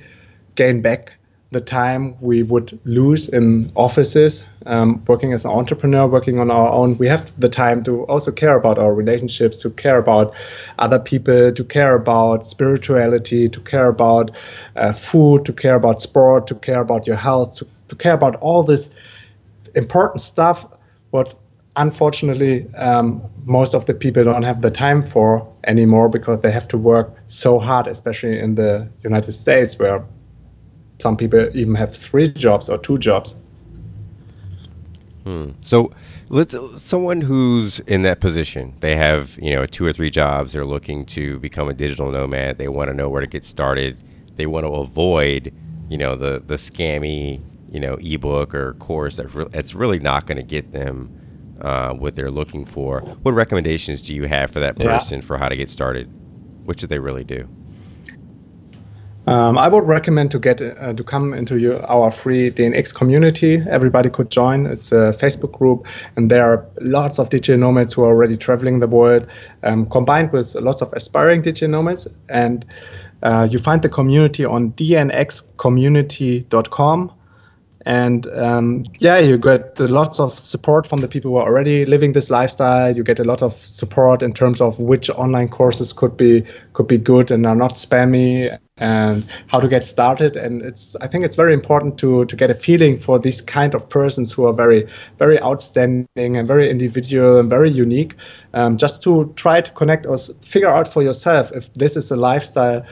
gain 0.55 0.81
back 0.81 1.13
the 1.53 1.61
time 1.61 2.15
we 2.19 2.43
would 2.43 2.77
lose 2.83 3.29
in 3.29 3.71
offices, 3.75 4.45
um, 4.65 5.03
working 5.07 5.33
as 5.33 5.45
an 5.45 5.51
entrepreneur, 5.51 6.07
working 6.07 6.39
on 6.39 6.51
our 6.51 6.69
own, 6.69 6.97
we 6.97 7.07
have 7.07 7.31
the 7.39 7.49
time 7.49 7.83
to 7.85 8.03
also 8.03 8.31
care 8.31 8.57
about 8.57 8.77
our 8.77 8.93
relationships, 8.93 9.57
to 9.61 9.69
care 9.69 9.97
about 9.97 10.33
other 10.79 10.99
people, 10.99 11.53
to 11.53 11.63
care 11.63 11.95
about 11.95 12.45
spirituality, 12.45 13.47
to 13.47 13.59
care 13.61 13.87
about 13.87 14.31
uh, 14.75 14.91
food, 14.91 15.45
to 15.45 15.53
care 15.53 15.75
about 15.75 16.01
sport, 16.01 16.47
to 16.47 16.55
care 16.55 16.81
about 16.81 17.07
your 17.07 17.15
health, 17.15 17.55
to, 17.55 17.67
to 17.87 17.95
care 17.95 18.13
about 18.13 18.35
all 18.37 18.63
this 18.63 18.89
important 19.75 20.21
stuff. 20.21 20.65
What 21.11 21.35
unfortunately 21.75 22.73
um, 22.75 23.21
most 23.45 23.73
of 23.73 23.85
the 23.85 23.93
people 23.93 24.23
don't 24.23 24.43
have 24.43 24.61
the 24.61 24.69
time 24.69 25.05
for 25.05 25.47
anymore 25.65 26.09
because 26.09 26.39
they 26.41 26.51
have 26.51 26.67
to 26.67 26.77
work 26.77 27.15
so 27.27 27.59
hard, 27.59 27.87
especially 27.87 28.39
in 28.39 28.55
the 28.55 28.87
United 29.03 29.31
States 29.31 29.77
where 29.79 30.03
some 31.03 31.17
people 31.17 31.49
even 31.53 31.75
have 31.75 31.95
three 31.95 32.31
jobs 32.31 32.69
or 32.69 32.77
two 32.77 32.97
jobs. 32.97 33.35
Hmm. 35.25 35.51
So, 35.61 35.91
let's 36.29 36.55
someone 36.81 37.21
who's 37.21 37.79
in 37.81 38.01
that 38.03 38.19
position. 38.19 38.73
They 38.79 38.95
have 38.95 39.37
you 39.41 39.51
know 39.51 39.65
two 39.65 39.85
or 39.85 39.93
three 39.93 40.09
jobs. 40.09 40.53
They're 40.53 40.65
looking 40.75 41.05
to 41.17 41.39
become 41.39 41.67
a 41.69 41.73
digital 41.73 42.09
nomad. 42.09 42.57
They 42.57 42.69
want 42.69 42.89
to 42.89 42.93
know 42.93 43.09
where 43.09 43.21
to 43.21 43.27
get 43.27 43.45
started. 43.45 44.01
They 44.37 44.47
want 44.47 44.65
to 44.65 44.71
avoid 44.71 45.53
you 45.89 45.97
know 45.97 46.15
the 46.15 46.41
the 46.45 46.55
scammy 46.55 47.41
you 47.71 47.79
know 47.79 47.95
ebook 48.01 48.55
or 48.55 48.73
course 48.75 49.17
that 49.17 49.33
re- 49.35 49.51
that's 49.51 49.75
really 49.75 49.99
not 49.99 50.25
going 50.25 50.37
to 50.37 50.43
get 50.43 50.71
them 50.71 50.95
uh, 51.61 51.93
what 51.93 52.15
they're 52.15 52.31
looking 52.31 52.65
for. 52.65 53.01
What 53.23 53.33
recommendations 53.33 54.01
do 54.01 54.13
you 54.15 54.25
have 54.25 54.51
for 54.51 54.59
that 54.59 54.77
person 54.77 55.19
yeah. 55.19 55.25
for 55.25 55.37
how 55.37 55.49
to 55.49 55.55
get 55.55 55.69
started? 55.69 56.09
What 56.65 56.79
should 56.79 56.89
they 56.89 56.99
really 56.99 57.23
do? 57.23 57.47
Um, 59.25 59.57
I 59.57 59.69
would 59.69 59.85
recommend 59.85 60.31
to 60.31 60.39
get 60.39 60.61
uh, 60.61 60.91
to 60.93 61.03
come 61.03 61.33
into 61.33 61.57
your, 61.57 61.81
our 61.85 62.11
free 62.11 62.51
DNX 62.51 62.93
community. 62.93 63.63
Everybody 63.69 64.09
could 64.09 64.29
join. 64.29 64.65
It's 64.65 64.91
a 64.91 65.13
Facebook 65.13 65.53
group, 65.53 65.87
and 66.17 66.29
there 66.29 66.43
are 66.43 66.65
lots 66.81 67.19
of 67.19 67.29
digital 67.29 67.57
nomads 67.57 67.93
who 67.93 68.03
are 68.03 68.09
already 68.09 68.35
traveling 68.35 68.79
the 68.79 68.87
world, 68.87 69.25
um, 69.63 69.85
combined 69.89 70.33
with 70.33 70.53
lots 70.55 70.81
of 70.81 70.91
aspiring 70.91 71.41
digital 71.41 71.69
nomads. 71.69 72.05
And 72.27 72.65
uh, 73.21 73.47
you 73.49 73.59
find 73.59 73.81
the 73.81 73.87
community 73.87 74.43
on 74.43 74.73
dnxcommunity.com 74.73 77.13
and 77.85 78.27
um, 78.27 78.85
yeah 78.99 79.17
you 79.17 79.37
get 79.37 79.77
lots 79.79 80.19
of 80.19 80.37
support 80.39 80.87
from 80.87 81.01
the 81.01 81.07
people 81.07 81.31
who 81.31 81.37
are 81.37 81.45
already 81.45 81.85
living 81.85 82.13
this 82.13 82.29
lifestyle 82.29 82.95
you 82.95 83.03
get 83.03 83.19
a 83.19 83.25
lot 83.25 83.41
of 83.41 83.53
support 83.53 84.23
in 84.23 84.33
terms 84.33 84.61
of 84.61 84.79
which 84.79 85.09
online 85.09 85.49
courses 85.49 85.91
could 85.91 86.15
be 86.15 86.45
could 86.71 86.87
be 86.87 86.97
good 86.97 87.29
and 87.29 87.45
are 87.45 87.55
not 87.55 87.73
spammy 87.73 88.57
and 88.77 89.25
how 89.47 89.59
to 89.59 89.67
get 89.67 89.83
started. 89.83 90.35
And 90.35 90.61
it's 90.61 90.95
i 91.01 91.07
think 91.07 91.23
it's 91.23 91.35
very 91.35 91.53
important 91.53 91.97
to 91.99 92.25
to 92.25 92.35
get 92.35 92.49
a 92.49 92.55
feeling 92.55 92.97
for 92.97 93.19
these 93.19 93.41
kind 93.41 93.75
of 93.75 93.87
persons 93.87 94.31
who 94.31 94.45
are 94.45 94.53
very 94.53 94.87
very 95.19 95.41
outstanding 95.41 96.37
and 96.37 96.47
very 96.47 96.69
individual 96.69 97.39
and 97.39 97.49
very 97.49 97.69
unique 97.69 98.15
um, 98.53 98.77
just 98.77 99.03
to 99.03 99.31
try 99.35 99.61
to 99.61 99.71
connect 99.71 100.05
or 100.05 100.17
figure 100.17 100.69
out 100.69 100.91
for 100.91 101.03
yourself 101.03 101.51
if 101.51 101.73
this 101.73 101.95
is 101.95 102.11
a 102.11 102.15
lifestyle 102.15 102.83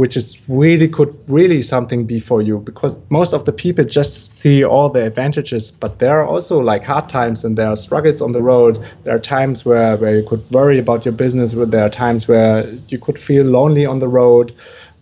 which 0.00 0.16
is 0.16 0.40
really 0.48 0.88
could 0.88 1.14
really 1.28 1.60
something 1.60 2.06
be 2.06 2.18
for 2.18 2.40
you. 2.40 2.56
Because 2.60 2.96
most 3.10 3.34
of 3.34 3.44
the 3.44 3.52
people 3.52 3.84
just 3.84 4.38
see 4.38 4.64
all 4.64 4.88
the 4.88 5.04
advantages 5.04 5.70
but 5.70 5.98
there 5.98 6.18
are 6.18 6.26
also 6.26 6.58
like 6.58 6.82
hard 6.84 7.10
times 7.10 7.44
and 7.44 7.58
there 7.58 7.66
are 7.66 7.76
struggles 7.76 8.22
on 8.22 8.32
the 8.32 8.40
road. 8.40 8.78
There 9.04 9.14
are 9.14 9.18
times 9.18 9.66
where, 9.66 9.98
where 9.98 10.16
you 10.16 10.26
could 10.26 10.50
worry 10.50 10.78
about 10.78 11.04
your 11.04 11.12
business 11.12 11.52
there 11.52 11.84
are 11.84 11.90
times 11.90 12.26
where 12.26 12.66
you 12.88 12.98
could 12.98 13.18
feel 13.18 13.44
lonely 13.44 13.84
on 13.84 13.98
the 13.98 14.08
road 14.08 14.54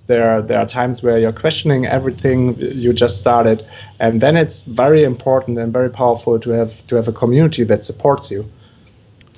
there 0.08 0.42
there 0.42 0.58
are 0.58 0.66
times 0.66 1.02
where 1.02 1.18
you're 1.18 1.32
questioning 1.32 1.86
everything 1.86 2.58
you 2.58 2.92
just 2.92 3.20
started 3.20 3.64
and 4.00 4.20
then 4.20 4.36
it's 4.36 4.62
very 4.62 5.04
important 5.04 5.56
and 5.58 5.72
very 5.72 5.90
powerful 5.90 6.38
to 6.40 6.50
have 6.50 6.84
to 6.86 6.96
have 6.96 7.06
a 7.06 7.12
community 7.12 7.62
that 7.62 7.84
supports 7.84 8.30
you 8.30 8.44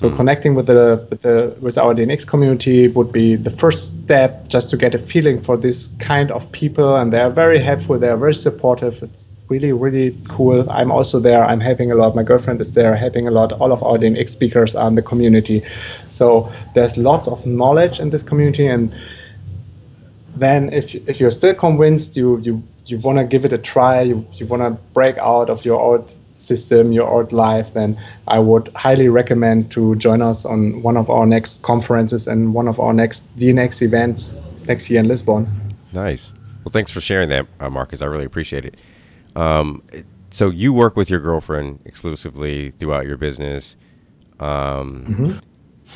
so 0.00 0.08
mm. 0.08 0.16
connecting 0.16 0.54
with 0.54 0.66
the 0.66 1.06
with 1.10 1.20
the 1.20 1.54
with 1.60 1.76
our 1.76 1.94
DNX 1.94 2.26
community 2.26 2.88
would 2.88 3.12
be 3.12 3.36
the 3.36 3.50
first 3.50 4.02
step, 4.04 4.48
just 4.48 4.70
to 4.70 4.78
get 4.78 4.94
a 4.94 4.98
feeling 4.98 5.42
for 5.42 5.58
this 5.58 5.88
kind 5.98 6.30
of 6.30 6.50
people, 6.52 6.96
and 6.96 7.12
they 7.12 7.20
are 7.20 7.28
very 7.28 7.58
helpful. 7.58 7.98
They 7.98 8.08
are 8.08 8.16
very 8.16 8.32
supportive. 8.32 9.02
It's 9.02 9.26
really 9.48 9.72
really 9.72 10.16
cool. 10.26 10.64
I'm 10.70 10.90
also 10.90 11.20
there. 11.20 11.44
I'm 11.44 11.60
helping 11.60 11.92
a 11.92 11.96
lot. 11.96 12.16
My 12.16 12.22
girlfriend 12.22 12.62
is 12.62 12.72
there, 12.72 12.96
helping 12.96 13.28
a 13.28 13.30
lot. 13.30 13.52
All 13.52 13.72
of 13.72 13.82
our 13.82 13.98
DNX 13.98 14.30
speakers 14.30 14.74
are 14.74 14.88
in 14.88 14.94
the 14.94 15.02
community, 15.02 15.62
so 16.08 16.50
there's 16.74 16.96
lots 16.96 17.28
of 17.28 17.44
knowledge 17.44 18.00
in 18.00 18.08
this 18.08 18.22
community. 18.22 18.66
And 18.68 18.94
then 20.36 20.72
if 20.72 20.94
if 20.94 21.20
you're 21.20 21.30
still 21.30 21.54
convinced, 21.54 22.16
you 22.16 22.38
you 22.38 22.62
you 22.86 22.98
want 22.98 23.18
to 23.18 23.24
give 23.24 23.44
it 23.44 23.52
a 23.52 23.58
try. 23.58 24.02
You 24.02 24.26
you 24.34 24.46
want 24.46 24.62
to 24.62 24.70
break 24.92 25.18
out 25.18 25.50
of 25.50 25.64
your 25.64 25.80
old 25.80 26.14
system, 26.40 26.92
your 26.92 27.08
old 27.08 27.32
life, 27.32 27.74
then 27.74 27.98
I 28.26 28.38
would 28.38 28.68
highly 28.74 29.08
recommend 29.08 29.70
to 29.72 29.94
join 29.96 30.22
us 30.22 30.44
on 30.44 30.82
one 30.82 30.96
of 30.96 31.10
our 31.10 31.26
next 31.26 31.62
conferences 31.62 32.26
and 32.26 32.54
one 32.54 32.68
of 32.68 32.80
our 32.80 32.92
next 32.92 33.24
DNX 33.36 33.82
events 33.82 34.32
next 34.66 34.90
year 34.90 35.00
in 35.00 35.08
Lisbon. 35.08 35.48
Nice. 35.92 36.32
Well, 36.64 36.72
thanks 36.72 36.90
for 36.90 37.00
sharing 37.00 37.28
that, 37.30 37.46
uh, 37.58 37.70
Marcus. 37.70 38.02
I 38.02 38.06
really 38.06 38.24
appreciate 38.24 38.64
it. 38.64 38.76
Um, 39.36 39.82
so 40.30 40.50
you 40.50 40.72
work 40.72 40.96
with 40.96 41.10
your 41.10 41.20
girlfriend 41.20 41.80
exclusively 41.84 42.70
throughout 42.70 43.06
your 43.06 43.16
business. 43.16 43.76
Um, 44.38 45.04
mm-hmm. 45.06 45.38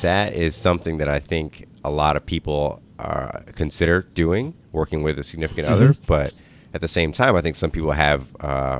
that 0.01 0.33
is 0.33 0.55
something 0.55 0.97
that 0.97 1.09
I 1.09 1.19
think 1.19 1.67
a 1.83 1.89
lot 1.89 2.15
of 2.15 2.25
people 2.25 2.81
are, 2.99 3.43
consider 3.55 4.03
doing, 4.13 4.53
working 4.71 5.03
with 5.03 5.19
a 5.19 5.23
significant 5.23 5.67
mm-hmm. 5.67 5.75
other. 5.75 5.95
But 6.07 6.33
at 6.73 6.81
the 6.81 6.87
same 6.87 7.11
time, 7.11 7.35
I 7.35 7.41
think 7.41 7.55
some 7.55 7.71
people 7.71 7.91
have 7.91 8.27
uh, 8.39 8.79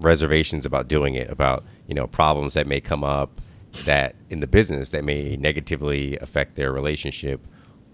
reservations 0.00 0.66
about 0.66 0.88
doing 0.88 1.14
it, 1.14 1.30
about 1.30 1.64
you 1.86 1.94
know 1.94 2.06
problems 2.06 2.54
that 2.54 2.66
may 2.66 2.80
come 2.80 3.04
up 3.04 3.40
that 3.84 4.14
in 4.30 4.40
the 4.40 4.46
business 4.46 4.90
that 4.90 5.04
may 5.04 5.36
negatively 5.36 6.16
affect 6.18 6.56
their 6.56 6.72
relationship, 6.72 7.46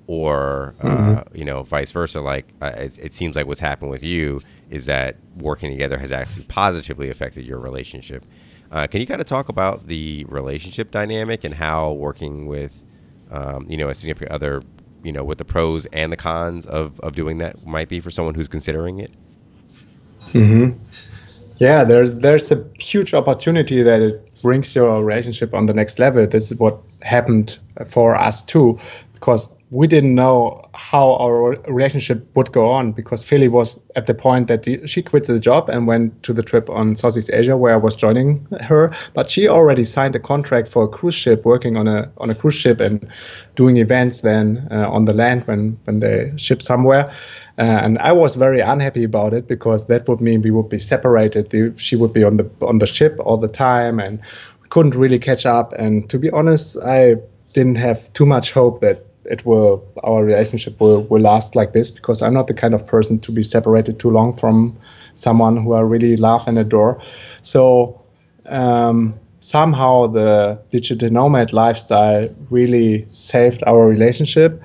or 0.06 0.74
uh, 0.80 0.86
mm-hmm. 0.86 1.18
uh, 1.18 1.22
you 1.32 1.44
know 1.44 1.62
vice 1.62 1.90
versa. 1.90 2.20
Like 2.20 2.48
uh, 2.60 2.72
it, 2.76 2.98
it, 2.98 3.14
seems 3.14 3.36
like 3.36 3.46
what's 3.46 3.60
happened 3.60 3.90
with 3.90 4.02
you 4.02 4.40
is 4.70 4.86
that 4.86 5.16
working 5.36 5.70
together 5.70 5.98
has 5.98 6.12
actually 6.12 6.44
positively 6.44 7.10
affected 7.10 7.44
your 7.44 7.58
relationship. 7.58 8.24
Uh, 8.70 8.86
can 8.86 9.00
you 9.00 9.06
kind 9.06 9.20
of 9.20 9.26
talk 9.26 9.48
about 9.48 9.86
the 9.86 10.24
relationship 10.28 10.90
dynamic 10.90 11.44
and 11.44 11.54
how 11.54 11.92
working 11.92 12.46
with 12.46 12.82
um, 13.30 13.66
you 13.68 13.76
know 13.76 13.88
a 13.88 13.94
significant 13.94 14.30
other, 14.30 14.62
you 15.04 15.12
know, 15.12 15.22
what 15.22 15.38
the 15.38 15.44
pros 15.44 15.86
and 15.86 16.12
the 16.12 16.16
cons 16.16 16.66
of 16.66 16.98
of 17.00 17.14
doing 17.14 17.38
that 17.38 17.64
might 17.66 17.88
be 17.88 18.00
for 18.00 18.10
someone 18.10 18.34
who's 18.34 18.48
considering 18.48 18.98
it? 18.98 19.12
Hmm. 20.32 20.70
Yeah, 21.58 21.84
there's 21.84 22.10
there's 22.10 22.50
a 22.50 22.64
huge 22.80 23.14
opportunity 23.14 23.82
that 23.82 24.00
it 24.00 24.42
brings 24.42 24.74
your 24.74 25.04
relationship 25.04 25.54
on 25.54 25.66
the 25.66 25.74
next 25.74 25.98
level. 25.98 26.26
This 26.26 26.50
is 26.50 26.58
what 26.58 26.78
happened 27.02 27.58
for 27.88 28.14
us 28.14 28.42
too, 28.42 28.80
because 29.12 29.50
we 29.74 29.88
didn't 29.88 30.14
know 30.14 30.62
how 30.72 31.14
our 31.14 31.56
relationship 31.66 32.24
would 32.36 32.52
go 32.52 32.70
on 32.70 32.92
because 32.92 33.24
Feli 33.24 33.50
was 33.50 33.76
at 33.96 34.06
the 34.06 34.14
point 34.14 34.46
that 34.46 34.88
she 34.88 35.02
quit 35.02 35.24
the 35.26 35.40
job 35.40 35.68
and 35.68 35.88
went 35.88 36.22
to 36.22 36.32
the 36.32 36.44
trip 36.44 36.70
on 36.70 36.94
Southeast 36.94 37.28
Asia 37.32 37.56
where 37.56 37.74
I 37.74 37.76
was 37.76 37.96
joining 37.96 38.46
her. 38.60 38.92
But 39.14 39.30
she 39.30 39.48
already 39.48 39.84
signed 39.84 40.14
a 40.14 40.20
contract 40.20 40.68
for 40.68 40.84
a 40.84 40.88
cruise 40.88 41.16
ship, 41.16 41.44
working 41.44 41.76
on 41.76 41.88
a 41.88 42.08
on 42.18 42.30
a 42.30 42.36
cruise 42.36 42.54
ship 42.54 42.78
and 42.80 43.04
doing 43.56 43.78
events 43.78 44.20
then 44.20 44.68
uh, 44.70 44.88
on 44.88 45.06
the 45.06 45.12
land 45.12 45.42
when 45.48 45.76
when 45.86 45.98
they 45.98 46.32
ship 46.36 46.62
somewhere. 46.62 47.12
Uh, 47.58 47.62
and 47.84 47.98
I 47.98 48.12
was 48.12 48.36
very 48.36 48.60
unhappy 48.60 49.02
about 49.02 49.34
it 49.34 49.48
because 49.48 49.88
that 49.88 50.08
would 50.08 50.20
mean 50.20 50.42
we 50.42 50.52
would 50.52 50.68
be 50.68 50.78
separated. 50.78 51.50
The, 51.50 51.74
she 51.76 51.96
would 51.96 52.12
be 52.12 52.22
on 52.22 52.36
the 52.36 52.48
on 52.62 52.78
the 52.78 52.86
ship 52.86 53.18
all 53.18 53.38
the 53.38 53.48
time, 53.48 53.98
and 53.98 54.20
couldn't 54.68 54.94
really 54.94 55.18
catch 55.18 55.44
up. 55.46 55.72
And 55.72 56.08
to 56.10 56.18
be 56.18 56.30
honest, 56.30 56.76
I 56.78 57.16
didn't 57.54 57.76
have 57.76 58.12
too 58.12 58.26
much 58.26 58.52
hope 58.52 58.80
that 58.80 59.04
it 59.24 59.44
will 59.44 59.84
our 60.04 60.24
relationship 60.24 60.80
will, 60.80 61.04
will 61.04 61.20
last 61.20 61.56
like 61.56 61.72
this 61.72 61.90
because 61.90 62.22
I'm 62.22 62.34
not 62.34 62.46
the 62.46 62.54
kind 62.54 62.74
of 62.74 62.86
person 62.86 63.18
to 63.20 63.32
be 63.32 63.42
separated 63.42 63.98
too 63.98 64.10
long 64.10 64.36
from 64.36 64.76
someone 65.14 65.62
who 65.62 65.74
I 65.74 65.80
really 65.80 66.16
love 66.16 66.46
and 66.46 66.58
adore. 66.58 67.00
So 67.42 68.02
um, 68.46 69.14
somehow 69.40 70.06
the 70.06 70.58
digital 70.70 71.10
nomad 71.10 71.52
lifestyle 71.52 72.28
really 72.50 73.06
saved 73.12 73.62
our 73.66 73.86
relationship. 73.86 74.62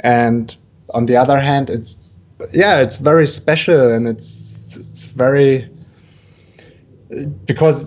And 0.00 0.54
on 0.90 1.06
the 1.06 1.16
other 1.16 1.38
hand, 1.38 1.70
it's 1.70 1.96
yeah, 2.52 2.80
it's 2.80 2.96
very 2.96 3.26
special 3.26 3.92
and 3.92 4.06
it's 4.06 4.54
it's 4.70 5.08
very 5.08 5.68
because 7.46 7.86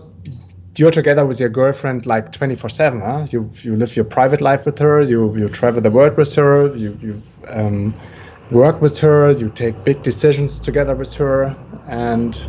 you're 0.77 0.91
together 0.91 1.25
with 1.25 1.39
your 1.39 1.49
girlfriend 1.49 2.05
like 2.05 2.31
24 2.31 2.69
7 2.69 3.01
huh? 3.01 3.27
you 3.29 3.51
you 3.61 3.75
live 3.75 3.95
your 3.95 4.05
private 4.05 4.41
life 4.41 4.65
with 4.65 4.79
her 4.79 5.01
you 5.01 5.35
you 5.37 5.47
travel 5.49 5.81
the 5.81 5.91
world 5.91 6.15
with 6.17 6.33
her 6.35 6.75
you 6.75 6.97
you 7.01 7.21
um, 7.49 7.93
work 8.51 8.81
with 8.81 8.97
her 8.99 9.31
you 9.31 9.49
take 9.49 9.83
big 9.83 10.03
decisions 10.03 10.59
together 10.59 10.93
with 10.95 11.13
her. 11.15 11.57
And 11.87 12.39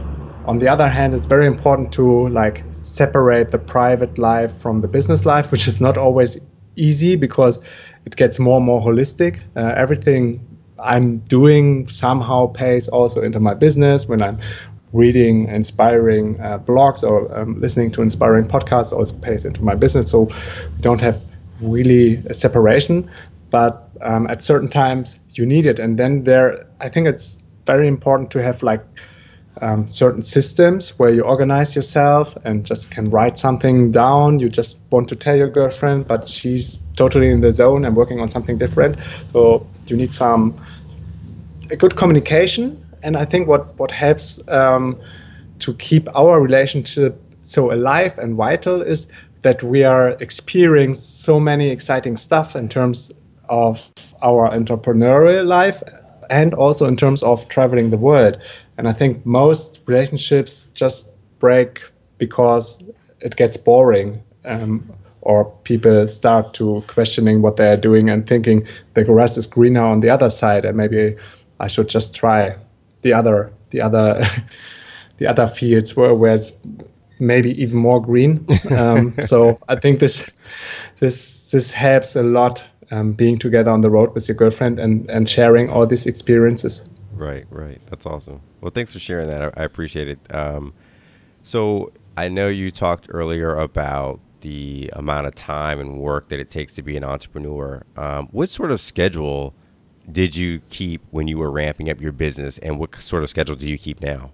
on 0.44 0.58
the 0.58 0.68
other 0.68 0.88
hand 0.88 1.14
it's 1.14 1.26
very 1.26 1.46
important 1.46 1.92
to 1.92 2.28
like 2.28 2.64
separate 2.82 3.50
the 3.52 3.58
private 3.58 4.18
life 4.18 4.58
from 4.58 4.80
the 4.80 4.88
business 4.88 5.24
life 5.24 5.52
which 5.52 5.68
is 5.68 5.80
not 5.80 5.96
always 5.96 6.38
easy 6.74 7.16
because 7.16 7.60
it 8.04 8.16
gets 8.16 8.38
more 8.38 8.56
and 8.56 8.66
more 8.66 8.80
holistic. 8.80 9.40
Uh, 9.56 9.72
everything 9.76 10.44
I'm 10.78 11.18
doing 11.18 11.88
somehow 11.88 12.48
pays 12.48 12.88
also 12.88 13.22
into 13.22 13.38
my 13.38 13.54
business. 13.54 14.08
When 14.08 14.20
I'm 14.20 14.40
reading 14.92 15.48
inspiring 15.48 16.40
uh, 16.40 16.58
blogs 16.58 17.02
or 17.02 17.34
um, 17.38 17.60
listening 17.60 17.90
to 17.92 18.02
inspiring 18.02 18.46
podcasts 18.46 18.92
also 18.92 19.14
pays 19.16 19.44
into 19.44 19.62
my 19.62 19.74
business. 19.74 20.10
So 20.10 20.24
we 20.24 20.80
don't 20.80 21.00
have 21.00 21.20
really 21.60 22.16
a 22.26 22.34
separation, 22.34 23.10
but 23.50 23.88
um, 24.00 24.26
at 24.28 24.42
certain 24.42 24.68
times 24.68 25.18
you 25.30 25.46
need 25.46 25.66
it. 25.66 25.78
And 25.78 25.98
then 25.98 26.24
there, 26.24 26.66
I 26.80 26.88
think 26.88 27.06
it's 27.06 27.36
very 27.66 27.88
important 27.88 28.30
to 28.32 28.42
have 28.42 28.62
like 28.62 28.84
um, 29.60 29.86
certain 29.86 30.22
systems 30.22 30.98
where 30.98 31.10
you 31.10 31.22
organize 31.22 31.76
yourself 31.76 32.36
and 32.44 32.64
just 32.64 32.90
can 32.90 33.04
write 33.06 33.38
something 33.38 33.92
down. 33.92 34.40
You 34.40 34.48
just 34.48 34.80
want 34.90 35.08
to 35.10 35.16
tell 35.16 35.36
your 35.36 35.48
girlfriend, 35.48 36.06
but 36.06 36.28
she's 36.28 36.78
totally 36.96 37.30
in 37.30 37.40
the 37.40 37.52
zone 37.52 37.84
and 37.84 37.94
working 37.94 38.20
on 38.20 38.30
something 38.30 38.58
different. 38.58 38.96
So 39.28 39.66
you 39.86 39.96
need 39.96 40.14
some 40.14 40.60
a 41.70 41.76
good 41.76 41.96
communication. 41.96 42.84
And 43.02 43.16
I 43.16 43.24
think 43.24 43.48
what 43.48 43.78
what 43.78 43.90
helps 43.90 44.40
um, 44.48 45.00
to 45.60 45.74
keep 45.74 46.08
our 46.16 46.40
relationship 46.40 47.20
so 47.40 47.72
alive 47.72 48.18
and 48.18 48.36
vital 48.36 48.82
is 48.82 49.08
that 49.42 49.62
we 49.62 49.82
are 49.84 50.10
experiencing 50.20 51.02
so 51.02 51.40
many 51.40 51.70
exciting 51.70 52.16
stuff 52.16 52.54
in 52.54 52.68
terms 52.68 53.12
of 53.48 53.90
our 54.22 54.48
entrepreneurial 54.50 55.46
life 55.46 55.82
and 56.30 56.54
also 56.54 56.86
in 56.86 56.96
terms 56.96 57.22
of 57.22 57.48
traveling 57.48 57.90
the 57.90 57.98
world. 57.98 58.40
And 58.78 58.88
I 58.88 58.92
think 58.92 59.26
most 59.26 59.80
relationships 59.86 60.68
just 60.74 61.10
break 61.38 61.82
because 62.18 62.82
it 63.20 63.36
gets 63.36 63.56
boring 63.56 64.22
um, 64.44 64.92
or 65.20 65.44
people 65.64 66.08
start 66.08 66.54
to 66.54 66.82
questioning 66.86 67.42
what 67.42 67.56
they're 67.56 67.76
doing 67.76 68.10
and 68.10 68.26
thinking 68.26 68.66
the 68.94 69.04
grass 69.04 69.36
is 69.36 69.46
greener 69.46 69.84
on 69.84 70.00
the 70.00 70.10
other 70.10 70.30
side 70.30 70.64
and 70.64 70.76
maybe 70.76 71.16
I 71.60 71.68
should 71.68 71.88
just 71.88 72.14
try 72.14 72.56
the 73.02 73.12
other 73.12 73.52
the 73.70 73.80
other 73.80 74.24
the 75.18 75.26
other 75.26 75.46
fields 75.46 75.96
where, 75.96 76.14
where 76.14 76.34
it's 76.34 76.52
maybe 77.18 77.50
even 77.62 77.78
more 77.78 78.00
green. 78.00 78.44
Um, 78.70 79.14
so 79.22 79.58
I 79.68 79.76
think 79.76 80.00
this 80.00 80.30
this 80.98 81.50
this 81.50 81.72
helps 81.72 82.16
a 82.16 82.22
lot 82.22 82.64
um, 82.90 83.12
being 83.12 83.38
together 83.38 83.70
on 83.70 83.80
the 83.80 83.90
road 83.90 84.14
with 84.14 84.28
your 84.28 84.36
girlfriend 84.36 84.78
and 84.78 85.08
and 85.10 85.28
sharing 85.28 85.70
all 85.70 85.86
these 85.86 86.06
experiences. 86.06 86.88
Right, 87.14 87.46
right. 87.50 87.80
That's 87.90 88.06
awesome. 88.06 88.40
Well, 88.60 88.72
thanks 88.74 88.92
for 88.92 88.98
sharing 88.98 89.28
that. 89.28 89.42
I, 89.42 89.62
I 89.62 89.64
appreciate 89.64 90.08
it. 90.08 90.18
Um, 90.34 90.72
so 91.42 91.92
I 92.16 92.28
know 92.28 92.48
you 92.48 92.70
talked 92.70 93.06
earlier 93.10 93.54
about 93.54 94.20
the 94.40 94.90
amount 94.94 95.26
of 95.26 95.34
time 95.34 95.78
and 95.78 95.98
work 95.98 96.28
that 96.28 96.40
it 96.40 96.50
takes 96.50 96.74
to 96.74 96.82
be 96.82 96.96
an 96.96 97.04
entrepreneur. 97.04 97.82
Um, 97.96 98.28
what 98.32 98.50
sort 98.50 98.70
of 98.70 98.80
schedule 98.80 99.54
did 100.10 100.36
you 100.36 100.60
keep 100.70 101.02
when 101.10 101.28
you 101.28 101.38
were 101.38 101.50
ramping 101.50 101.90
up 101.90 102.00
your 102.00 102.12
business, 102.12 102.58
and 102.58 102.78
what 102.78 102.94
sort 102.96 103.22
of 103.22 103.30
schedule 103.30 103.56
do 103.56 103.66
you 103.66 103.78
keep 103.78 104.00
now? 104.00 104.32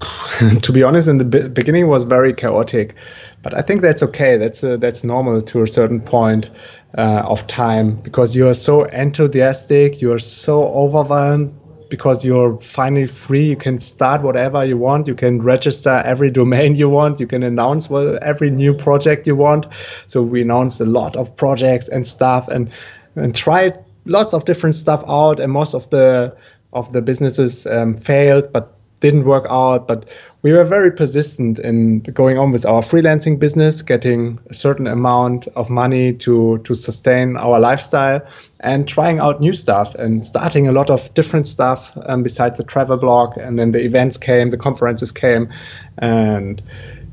to 0.62 0.72
be 0.72 0.82
honest, 0.82 1.08
in 1.08 1.18
the 1.18 1.24
be- 1.24 1.48
beginning 1.48 1.86
was 1.88 2.04
very 2.04 2.32
chaotic, 2.32 2.94
but 3.42 3.54
I 3.54 3.62
think 3.62 3.82
that's 3.82 4.02
okay. 4.02 4.36
That's 4.36 4.64
uh, 4.64 4.76
that's 4.78 5.04
normal 5.04 5.42
to 5.42 5.62
a 5.62 5.68
certain 5.68 6.00
point 6.00 6.48
uh, 6.96 7.22
of 7.24 7.46
time 7.46 7.96
because 7.96 8.34
you 8.34 8.48
are 8.48 8.54
so 8.54 8.84
enthusiastic, 8.84 10.00
you 10.00 10.12
are 10.12 10.18
so 10.18 10.64
overwhelmed 10.68 11.54
because 11.90 12.24
you're 12.24 12.58
finally 12.60 13.06
free. 13.06 13.44
You 13.44 13.56
can 13.56 13.78
start 13.78 14.22
whatever 14.22 14.64
you 14.64 14.78
want. 14.78 15.08
You 15.08 15.14
can 15.14 15.42
register 15.42 16.02
every 16.04 16.30
domain 16.30 16.76
you 16.76 16.88
want. 16.88 17.20
You 17.20 17.26
can 17.26 17.42
announce 17.42 17.90
well, 17.90 18.18
every 18.22 18.50
new 18.50 18.72
project 18.72 19.26
you 19.26 19.36
want. 19.36 19.66
So 20.06 20.22
we 20.22 20.42
announced 20.42 20.80
a 20.80 20.86
lot 20.86 21.16
of 21.16 21.34
projects 21.36 21.88
and 21.88 22.06
stuff 22.06 22.48
and 22.48 22.70
and 23.16 23.34
tried 23.34 23.84
lots 24.04 24.34
of 24.34 24.44
different 24.44 24.76
stuff 24.76 25.02
out. 25.08 25.40
And 25.40 25.52
most 25.52 25.74
of 25.74 25.88
the 25.90 26.36
of 26.72 26.92
the 26.92 27.00
businesses 27.02 27.66
um, 27.66 27.96
failed, 27.96 28.52
but 28.52 28.74
didn't 29.00 29.24
work 29.24 29.46
out. 29.50 29.88
But 29.88 30.08
we 30.42 30.52
were 30.52 30.64
very 30.64 30.90
persistent 30.92 31.58
in 31.58 32.00
going 32.00 32.38
on 32.38 32.50
with 32.50 32.64
our 32.64 32.82
freelancing 32.82 33.38
business, 33.38 33.82
getting 33.82 34.38
a 34.48 34.54
certain 34.54 34.86
amount 34.86 35.48
of 35.48 35.68
money 35.68 36.12
to 36.14 36.58
to 36.58 36.74
sustain 36.74 37.36
our 37.36 37.58
lifestyle, 37.58 38.20
and 38.60 38.86
trying 38.86 39.18
out 39.18 39.40
new 39.40 39.52
stuff 39.52 39.94
and 39.96 40.24
starting 40.24 40.68
a 40.68 40.72
lot 40.72 40.90
of 40.90 41.12
different 41.14 41.46
stuff 41.46 41.92
um, 42.06 42.22
besides 42.22 42.56
the 42.58 42.64
travel 42.64 42.96
blog. 42.96 43.36
And 43.36 43.58
then 43.58 43.72
the 43.72 43.80
events 43.80 44.16
came, 44.16 44.50
the 44.50 44.56
conferences 44.56 45.12
came, 45.12 45.52
and 45.98 46.62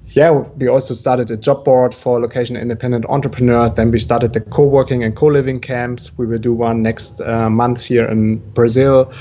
yeah, 0.10 0.32
we 0.32 0.68
also 0.68 0.94
started 0.94 1.30
a 1.32 1.38
job 1.38 1.66
board 1.66 1.94
for 1.94 2.20
location 2.20 2.56
independent 2.56 3.06
entrepreneurs. 3.10 3.72
Then 3.72 3.92
we 3.92 4.00
started 4.00 4.34
the 4.34 4.42
co-working 4.42 5.04
and 5.04 5.16
co-living 5.16 5.60
camps. 5.60 6.18
We 6.18 6.26
will 6.26 6.40
do 6.40 6.54
one 6.54 6.82
next 6.82 7.20
uh, 7.22 7.50
month 7.50 7.84
here 7.84 8.06
in 8.06 8.38
Brazil. 8.54 9.12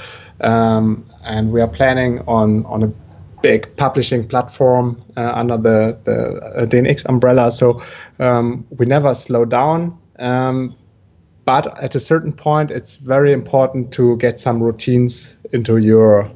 Um, 0.40 1.04
and 1.24 1.52
we 1.52 1.60
are 1.60 1.68
planning 1.68 2.20
on 2.28 2.64
on 2.66 2.82
a 2.82 2.92
big 3.42 3.74
publishing 3.76 4.26
platform 4.26 5.02
uh, 5.16 5.32
under 5.34 5.56
the 5.56 5.98
the 6.04 6.36
uh, 6.40 6.66
DNX 6.66 7.08
umbrella. 7.08 7.50
So 7.50 7.82
um, 8.18 8.66
we 8.78 8.86
never 8.86 9.14
slow 9.14 9.44
down. 9.44 9.98
Um, 10.18 10.76
but 11.44 11.66
at 11.80 11.94
a 11.94 12.00
certain 12.00 12.32
point, 12.32 12.70
it's 12.70 12.96
very 12.96 13.32
important 13.32 13.92
to 13.92 14.16
get 14.16 14.40
some 14.40 14.62
routines 14.62 15.36
into 15.52 15.76
your 15.76 16.30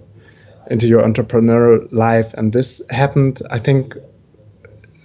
into 0.70 0.86
your 0.86 1.02
entrepreneurial 1.02 1.88
life, 1.90 2.32
and 2.34 2.52
this 2.52 2.80
happened, 2.90 3.42
I 3.50 3.58
think, 3.58 3.96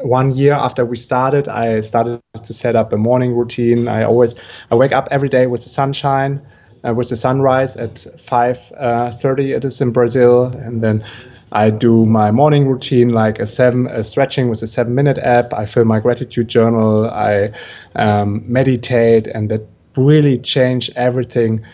one 0.01 0.35
year 0.35 0.53
after 0.53 0.85
we 0.85 0.97
started. 0.97 1.47
I 1.47 1.79
started 1.81 2.21
to 2.43 2.53
set 2.53 2.75
up 2.75 2.93
a 2.93 2.97
morning 2.97 3.35
routine. 3.35 3.87
I 3.87 4.03
always 4.03 4.35
I 4.71 4.75
wake 4.75 4.91
up 4.91 5.07
every 5.11 5.29
day 5.29 5.47
with 5.47 5.63
the 5.63 5.69
sunshine 5.69 6.41
uh, 6.85 6.93
with 6.93 7.09
the 7.09 7.15
sunrise 7.15 7.75
at 7.75 7.95
5:30. 8.17 9.53
Uh, 9.53 9.57
it 9.57 9.65
is 9.65 9.81
in 9.81 9.91
Brazil, 9.91 10.45
and 10.45 10.81
then 10.81 11.03
I 11.51 11.69
do 11.69 12.05
my 12.05 12.31
morning 12.31 12.67
routine 12.67 13.09
like 13.09 13.39
a 13.39 13.45
seven 13.45 13.87
a 13.87 14.03
stretching 14.03 14.49
with 14.49 14.61
a 14.61 14.67
seven 14.67 14.93
minute 14.95 15.17
app. 15.19 15.53
I 15.53 15.65
fill 15.65 15.85
my 15.85 15.99
gratitude 15.99 16.47
journal. 16.47 17.09
I 17.09 17.51
um, 17.95 18.43
meditate, 18.45 19.27
and 19.27 19.49
that 19.49 19.61
really 19.97 20.37
changed 20.37 20.91
everything. 20.95 21.65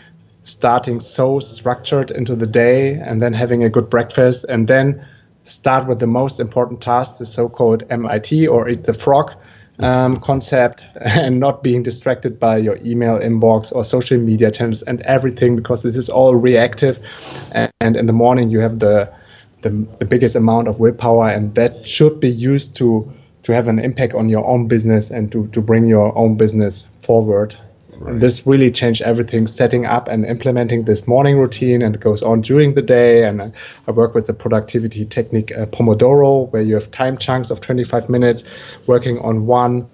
Starting 0.44 0.98
so 0.98 1.38
structured 1.38 2.10
into 2.10 2.34
the 2.34 2.46
day, 2.46 2.94
and 2.94 3.22
then 3.22 3.32
having 3.32 3.62
a 3.62 3.68
good 3.68 3.88
breakfast, 3.88 4.44
and 4.48 4.66
then 4.66 5.06
start 5.44 5.88
with 5.88 5.98
the 5.98 6.06
most 6.06 6.40
important 6.40 6.80
task, 6.80 7.18
the 7.18 7.26
so-called 7.26 7.82
MIT 7.90 8.46
or 8.46 8.68
eat 8.68 8.84
the 8.84 8.92
frog 8.92 9.32
um, 9.78 10.16
concept 10.18 10.84
and 11.00 11.40
not 11.40 11.62
being 11.62 11.82
distracted 11.82 12.38
by 12.38 12.56
your 12.56 12.76
email 12.84 13.18
inbox 13.18 13.74
or 13.74 13.84
social 13.84 14.18
media 14.18 14.50
channels 14.50 14.82
and 14.82 15.00
everything 15.02 15.56
because 15.56 15.82
this 15.82 15.96
is 15.96 16.08
all 16.08 16.34
reactive. 16.34 16.98
And 17.80 17.96
in 17.96 18.06
the 18.06 18.12
morning 18.12 18.50
you 18.50 18.60
have 18.60 18.78
the, 18.78 19.12
the, 19.62 19.70
the 19.98 20.04
biggest 20.04 20.36
amount 20.36 20.68
of 20.68 20.80
willpower 20.80 21.28
and 21.28 21.54
that 21.54 21.86
should 21.86 22.20
be 22.20 22.30
used 22.30 22.76
to 22.76 23.12
to 23.42 23.52
have 23.52 23.66
an 23.66 23.80
impact 23.80 24.14
on 24.14 24.28
your 24.28 24.46
own 24.46 24.68
business 24.68 25.10
and 25.10 25.32
to, 25.32 25.48
to 25.48 25.60
bring 25.60 25.86
your 25.86 26.16
own 26.16 26.36
business 26.36 26.86
forward 27.02 27.56
Right. 28.02 28.18
This 28.18 28.44
really 28.48 28.68
changed 28.70 29.00
everything, 29.02 29.46
setting 29.46 29.86
up 29.86 30.08
and 30.08 30.24
implementing 30.24 30.84
this 30.86 31.06
morning 31.06 31.38
routine, 31.38 31.82
and 31.82 31.94
it 31.94 32.00
goes 32.00 32.20
on 32.20 32.40
during 32.40 32.74
the 32.74 32.82
day. 32.82 33.24
And 33.24 33.40
I 33.86 33.90
work 33.92 34.12
with 34.12 34.26
the 34.26 34.34
productivity 34.34 35.04
technique 35.04 35.52
uh, 35.56 35.66
Pomodoro, 35.66 36.50
where 36.50 36.62
you 36.62 36.74
have 36.74 36.90
time 36.90 37.16
chunks 37.16 37.50
of 37.50 37.60
25 37.60 38.08
minutes 38.08 38.42
working 38.88 39.20
on 39.20 39.46
one 39.46 39.88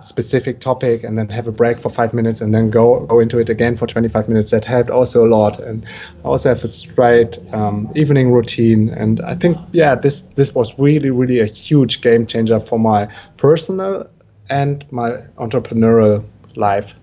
specific 0.00 0.58
topic 0.58 1.04
and 1.04 1.16
then 1.16 1.28
have 1.28 1.46
a 1.46 1.52
break 1.52 1.78
for 1.78 1.88
five 1.88 2.12
minutes 2.12 2.40
and 2.40 2.52
then 2.52 2.70
go 2.70 3.06
go 3.06 3.20
into 3.20 3.38
it 3.38 3.48
again 3.48 3.76
for 3.76 3.86
25 3.86 4.28
minutes 4.28 4.50
that 4.50 4.64
helped 4.64 4.90
also 4.90 5.24
a 5.24 5.30
lot 5.30 5.60
and 5.60 5.86
I 6.24 6.28
also 6.28 6.48
have 6.48 6.64
a 6.64 6.66
straight 6.66 7.38
um, 7.54 7.88
evening 7.94 8.32
routine 8.32 8.88
and 8.88 9.20
I 9.20 9.36
think 9.36 9.56
yeah 9.70 9.94
this 9.94 10.22
this 10.34 10.56
was 10.56 10.76
really 10.76 11.10
really 11.10 11.38
a 11.38 11.46
huge 11.46 12.00
game 12.00 12.26
changer 12.26 12.58
for 12.58 12.80
my 12.80 13.06
personal 13.36 14.10
and 14.50 14.84
my 14.90 15.18
entrepreneurial 15.38 16.24
life 16.56 16.96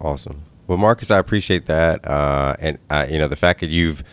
Awesome. 0.00 0.42
Well, 0.66 0.78
Marcus, 0.78 1.10
I 1.10 1.18
appreciate 1.18 1.66
that, 1.66 2.06
uh, 2.06 2.56
and 2.58 2.78
uh, 2.90 3.06
you 3.08 3.18
know 3.18 3.28
the 3.28 3.36
fact 3.36 3.60
that 3.60 3.70
you've, 3.70 4.04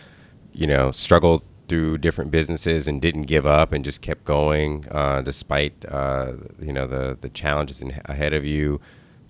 you 0.52 0.66
know, 0.66 0.90
struggled 0.90 1.44
through 1.68 1.98
different 1.98 2.30
businesses 2.30 2.88
and 2.88 3.02
didn't 3.02 3.22
give 3.22 3.46
up 3.46 3.72
and 3.72 3.84
just 3.84 4.00
kept 4.00 4.24
going 4.24 4.86
uh, 4.90 5.20
despite 5.22 5.84
uh, 5.88 6.32
you 6.60 6.72
know 6.72 6.86
the 6.86 7.18
the 7.20 7.28
challenges 7.28 7.82
in, 7.82 8.00
ahead 8.06 8.32
of 8.32 8.44
you. 8.44 8.80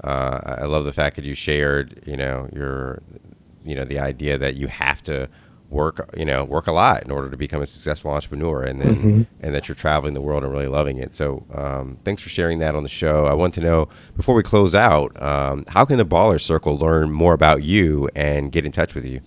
Uh, 0.05 0.41
I 0.45 0.65
love 0.65 0.85
the 0.85 0.93
fact 0.93 1.17
that 1.17 1.25
you 1.25 1.35
shared, 1.35 2.03
you 2.07 2.17
know, 2.17 2.49
your, 2.53 3.03
you 3.65 3.75
know, 3.75 3.85
the 3.85 3.99
idea 3.99 4.37
that 4.37 4.55
you 4.55 4.69
have 4.69 5.03
to 5.05 5.29
work 5.69 6.09
you 6.17 6.25
know 6.25 6.45
work 6.45 6.67
a 6.67 6.73
lot 6.73 7.03
in 7.03 7.11
order 7.11 7.29
to 7.29 7.37
become 7.37 7.61
a 7.61 7.67
successful 7.67 8.11
entrepreneur 8.11 8.63
and 8.63 8.81
then 8.81 8.97
mm-hmm. 8.97 9.23
and 9.41 9.55
that 9.55 9.69
you're 9.69 9.75
traveling 9.75 10.15
the 10.15 10.21
world 10.21 10.45
and 10.45 10.53
really 10.53 10.69
loving 10.69 10.99
it 10.99 11.15
so 11.15 11.45
um, 11.55 11.99
thanks 12.05 12.23
for 12.23 12.29
sharing 12.29 12.59
that 12.61 12.75
on 12.75 12.83
the 12.83 12.89
show 12.89 13.27
i 13.27 13.35
want 13.35 13.53
to 13.53 13.61
know 13.61 13.89
before 14.17 14.35
we 14.35 14.43
close 14.43 14.75
out 14.75 15.21
um, 15.21 15.65
how 15.69 15.85
can 15.85 15.99
the 15.99 16.07
baller 16.07 16.41
circle 16.41 16.79
learn 16.79 17.11
more 17.11 17.35
about 17.35 17.65
you 17.65 18.09
and 18.15 18.53
get 18.53 18.65
in 18.65 18.73
touch 18.73 18.95
with 18.95 19.05
you 19.05 19.21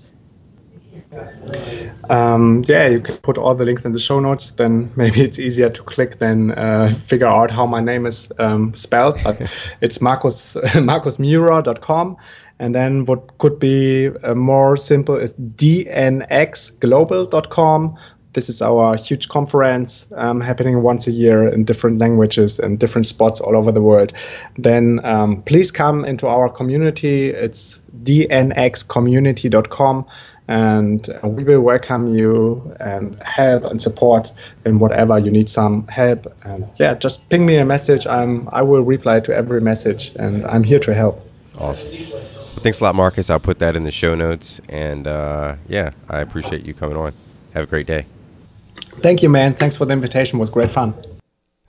um, 2.09 2.63
yeah, 2.67 2.87
you 2.87 3.01
can 3.01 3.17
put 3.17 3.37
all 3.37 3.55
the 3.55 3.65
links 3.65 3.85
in 3.85 3.91
the 3.91 3.99
show 3.99 4.19
notes. 4.19 4.51
Then 4.51 4.91
maybe 4.95 5.21
it's 5.21 5.39
easier 5.39 5.69
to 5.69 5.83
click 5.83 6.19
than 6.19 6.51
uh, 6.51 6.93
figure 7.05 7.27
out 7.27 7.51
how 7.51 7.65
my 7.65 7.79
name 7.81 8.05
is 8.05 8.31
um, 8.39 8.73
spelled. 8.73 9.17
But 9.23 9.41
it's 9.81 10.01
Marcus 10.01 10.55
marcusmeurer.com. 10.55 12.17
And 12.59 12.75
then 12.75 13.05
what 13.05 13.37
could 13.37 13.59
be 13.59 14.09
uh, 14.23 14.35
more 14.35 14.75
simple 14.77 15.15
is 15.15 15.33
dnxglobal.com. 15.33 17.97
This 18.33 18.47
is 18.47 18.61
our 18.61 18.95
huge 18.95 19.27
conference 19.29 20.05
um, 20.15 20.39
happening 20.39 20.83
once 20.83 21.07
a 21.07 21.11
year 21.11 21.47
in 21.47 21.63
different 21.63 21.97
languages 21.99 22.59
and 22.59 22.77
different 22.77 23.07
spots 23.07 23.41
all 23.41 23.57
over 23.57 23.71
the 23.71 23.81
world. 23.81 24.13
Then 24.57 25.03
um, 25.03 25.41
please 25.43 25.71
come 25.71 26.05
into 26.05 26.27
our 26.27 26.47
community. 26.47 27.29
It's 27.29 27.81
dnxcommunity.com 28.03 30.05
and 30.49 31.15
we 31.23 31.43
will 31.43 31.61
welcome 31.61 32.15
you 32.15 32.75
and 32.79 33.21
help 33.21 33.65
and 33.65 33.79
support 33.79 34.33
in 34.65 34.79
whatever 34.79 35.19
you 35.19 35.29
need 35.29 35.47
some 35.47 35.87
help. 35.87 36.25
And 36.43 36.67
yeah, 36.79 36.95
just 36.95 37.29
ping 37.29 37.45
me 37.45 37.57
a 37.57 37.65
message. 37.65 38.07
I'm 38.07 38.49
I 38.51 38.63
will 38.63 38.81
reply 38.81 39.19
to 39.21 39.33
every 39.33 39.61
message, 39.61 40.11
and 40.15 40.43
I'm 40.45 40.63
here 40.63 40.79
to 40.79 40.93
help. 40.93 41.23
Awesome. 41.55 41.89
Thanks 42.61 42.81
a 42.81 42.83
lot, 42.83 42.95
Marcus. 42.95 43.29
I'll 43.29 43.39
put 43.39 43.59
that 43.59 43.75
in 43.75 43.83
the 43.83 43.91
show 43.91 44.15
notes. 44.15 44.59
And 44.69 45.07
uh, 45.07 45.55
yeah, 45.67 45.91
I 46.09 46.19
appreciate 46.19 46.65
you 46.65 46.73
coming 46.73 46.97
on. 46.97 47.13
Have 47.53 47.63
a 47.63 47.67
great 47.67 47.87
day. 47.87 48.05
Thank 49.01 49.23
you, 49.23 49.29
man. 49.29 49.55
Thanks 49.55 49.77
for 49.77 49.85
the 49.85 49.93
invitation. 49.93 50.37
It 50.37 50.41
was 50.41 50.49
great 50.49 50.71
fun. 50.71 50.93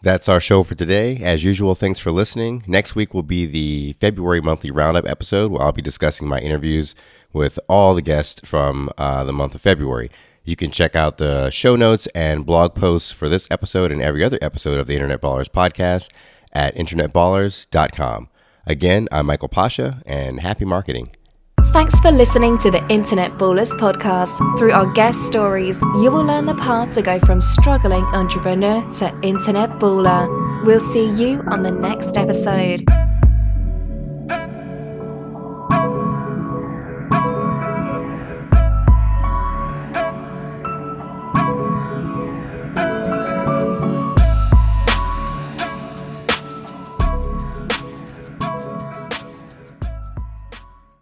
That's 0.03 0.28
our 0.28 0.41
show 0.41 0.62
for 0.62 0.74
today. 0.74 1.18
As 1.22 1.45
usual, 1.45 1.74
thanks 1.74 1.99
for 1.99 2.11
listening. 2.11 2.64
Next 2.66 2.95
week 2.95 3.12
will 3.12 3.22
be 3.22 3.45
the 3.45 3.93
February 4.01 4.41
monthly 4.41 4.70
roundup 4.70 5.07
episode 5.07 5.53
where 5.53 5.62
I'll 5.62 5.72
be 5.72 5.82
discussing 5.82 6.26
my 6.26 6.38
interviews 6.41 6.95
with 7.34 7.61
all 7.68 7.95
the 7.95 8.03
guests 8.03 8.41
from 8.49 8.91
uh, 8.97 9.24
the 9.24 9.32
month 9.32 9.55
of 9.55 9.61
February. 9.61 10.11
You 10.43 10.57
can 10.57 10.70
check 10.70 10.97
out 10.97 11.18
the 11.18 11.51
show 11.51 11.76
notes 11.76 12.07
and 12.09 12.47
blog 12.47 12.74
posts 12.74 13.12
for 13.12 13.28
this 13.28 13.47
episode 13.51 13.93
and 13.93 14.01
every 14.01 14.24
other 14.24 14.38
episode 14.41 14.78
of 14.78 14.86
the 14.86 14.95
Internet 14.95 15.20
Ballers 15.20 15.51
podcast 15.51 16.09
at 16.53 16.74
internetballers.com. 16.74 18.30
Again, 18.66 19.08
I'm 19.11 19.26
Michael 19.26 19.48
Pasha, 19.48 20.02
and 20.06 20.40
happy 20.40 20.64
marketing. 20.64 21.11
Thanks 21.72 22.00
for 22.00 22.11
listening 22.11 22.58
to 22.58 22.70
the 22.70 22.84
Internet 22.88 23.32
Ballers 23.32 23.70
podcast. 23.72 24.36
Through 24.58 24.72
our 24.72 24.92
guest 24.92 25.20
stories, 25.26 25.80
you 25.80 26.11
will 26.11 26.24
learn 26.24 26.46
the 26.46 26.54
path 26.54 26.92
to 26.94 27.02
go 27.02 27.20
from 27.20 27.40
struggling 27.40 28.04
entrepreneur 28.06 28.82
to 28.94 29.18
internet 29.22 29.70
baller. 29.78 30.64
We'll 30.64 30.80
see 30.80 31.11
you 31.11 31.42
on 31.48 31.62
the 31.62 31.70
next 31.70 32.16
episode. 32.16 32.84